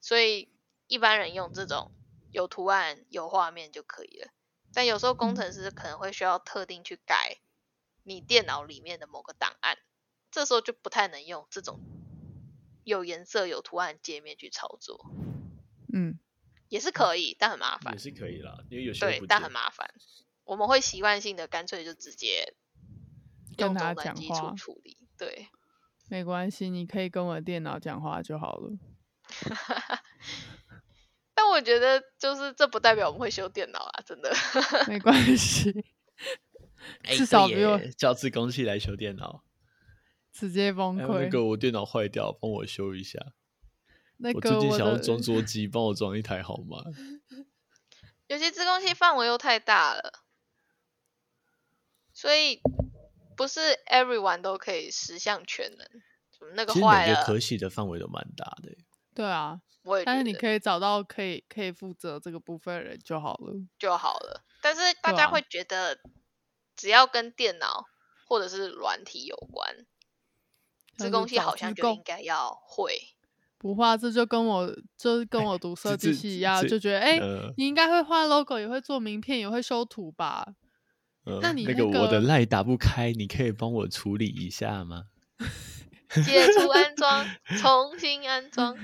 [0.00, 0.48] 所以
[0.88, 1.92] 一般人用这种
[2.30, 4.28] 有图案、有画面就可以了。
[4.72, 7.38] 但有时候工程师可能会需要特定去改
[8.02, 9.78] 你电脑里面的某个档案，
[10.30, 11.80] 这时候就不太能用这种。
[12.84, 15.10] 有颜色、有图案界面去操作，
[15.92, 16.20] 嗯，
[16.68, 17.92] 也是可以，但很麻烦。
[17.94, 19.92] 也是可以啦，因为有些对，但很麻烦。
[20.44, 22.54] 我们会习惯性的干脆就直接
[23.58, 24.96] 用终端机处处理。
[25.18, 25.48] 对，
[26.08, 28.78] 没关系，你可以跟我电脑讲话就好了。
[31.66, 34.32] 觉得，就是这不代表我们会修电脑啊，真的。
[34.88, 35.84] 没关系，
[37.04, 39.44] 至少不用叫自工器来修电脑。
[40.32, 41.24] 直接崩溃。
[41.24, 43.18] 那个我电脑坏掉，帮我修一下。
[44.18, 46.78] 那个、我最近想要装桌机，帮我装一台好吗？
[48.28, 50.24] 有些自控器范围又太大了，
[52.12, 52.60] 所以
[53.36, 53.60] 不是
[53.90, 55.86] everyone 都可以十项全能。
[56.54, 58.76] 那个坏实每个科系的范围都蛮大的。
[59.14, 60.04] 对啊，我也。
[60.04, 64.44] 但是你可以找到可以可以负责这个部分的人就好了，就好了。
[64.60, 65.98] 但是大家会觉得，
[66.76, 67.86] 只要跟电脑
[68.26, 69.86] 或者是软体有关。
[70.98, 72.98] 这东西好像就应该要会。
[73.58, 80.54] 不画这就跟我就是跟我读 设计系一样，就觉得哎、呃，你应该会画 logo，也会做名片，也会修图吧？
[81.24, 85.04] 呃、那你那个、那个、我的 LINE 打不开，你可以帮我处理一下吗？
[86.24, 87.26] 解除安装，
[87.60, 88.74] 重新安装。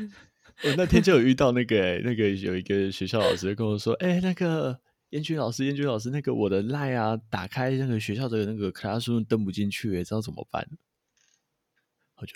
[0.65, 4.81] 我那天就有遇到那个、欸、那个有一个学校老师跟我说，哎、欸，那个
[5.11, 10.67] 燕君老师，燕君老师，那个我的 LINE 啊，打开那个学校的那个 Classroom 登不进去，哎，知道怎么办？
[12.17, 12.35] 我就。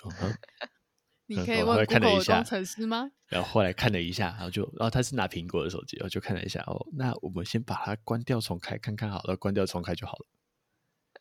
[1.29, 3.11] 你可以问 Google 工程师吗？
[3.27, 10.27] 然后后来看了一下，然后就，然后他是拿苹果的手机，然后就看了一下，哦，那我们先把它关掉重开，看看好了，关掉重开就好了。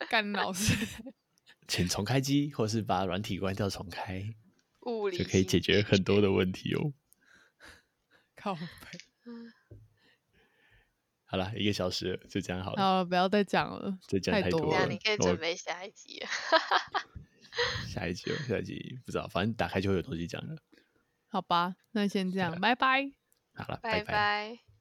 [0.08, 0.76] 干老师，
[1.68, 4.24] 请重开机，或是把软体关掉重开，
[4.86, 6.94] 物理就可以解决很多的问题哦。
[8.36, 8.62] 靠背。
[11.26, 12.82] 好了，一个小时就这样好了。
[12.82, 14.82] 好了，不要再讲了，再讲太多了。
[14.82, 16.24] 了你可以准备下一集。
[17.88, 20.56] 下一集哦，下一集不知道，反正打开就会有东西讲了。
[21.28, 23.12] 好吧，那先这样，拜拜。
[23.54, 24.04] 好了，拜拜。
[24.04, 24.75] 拜拜。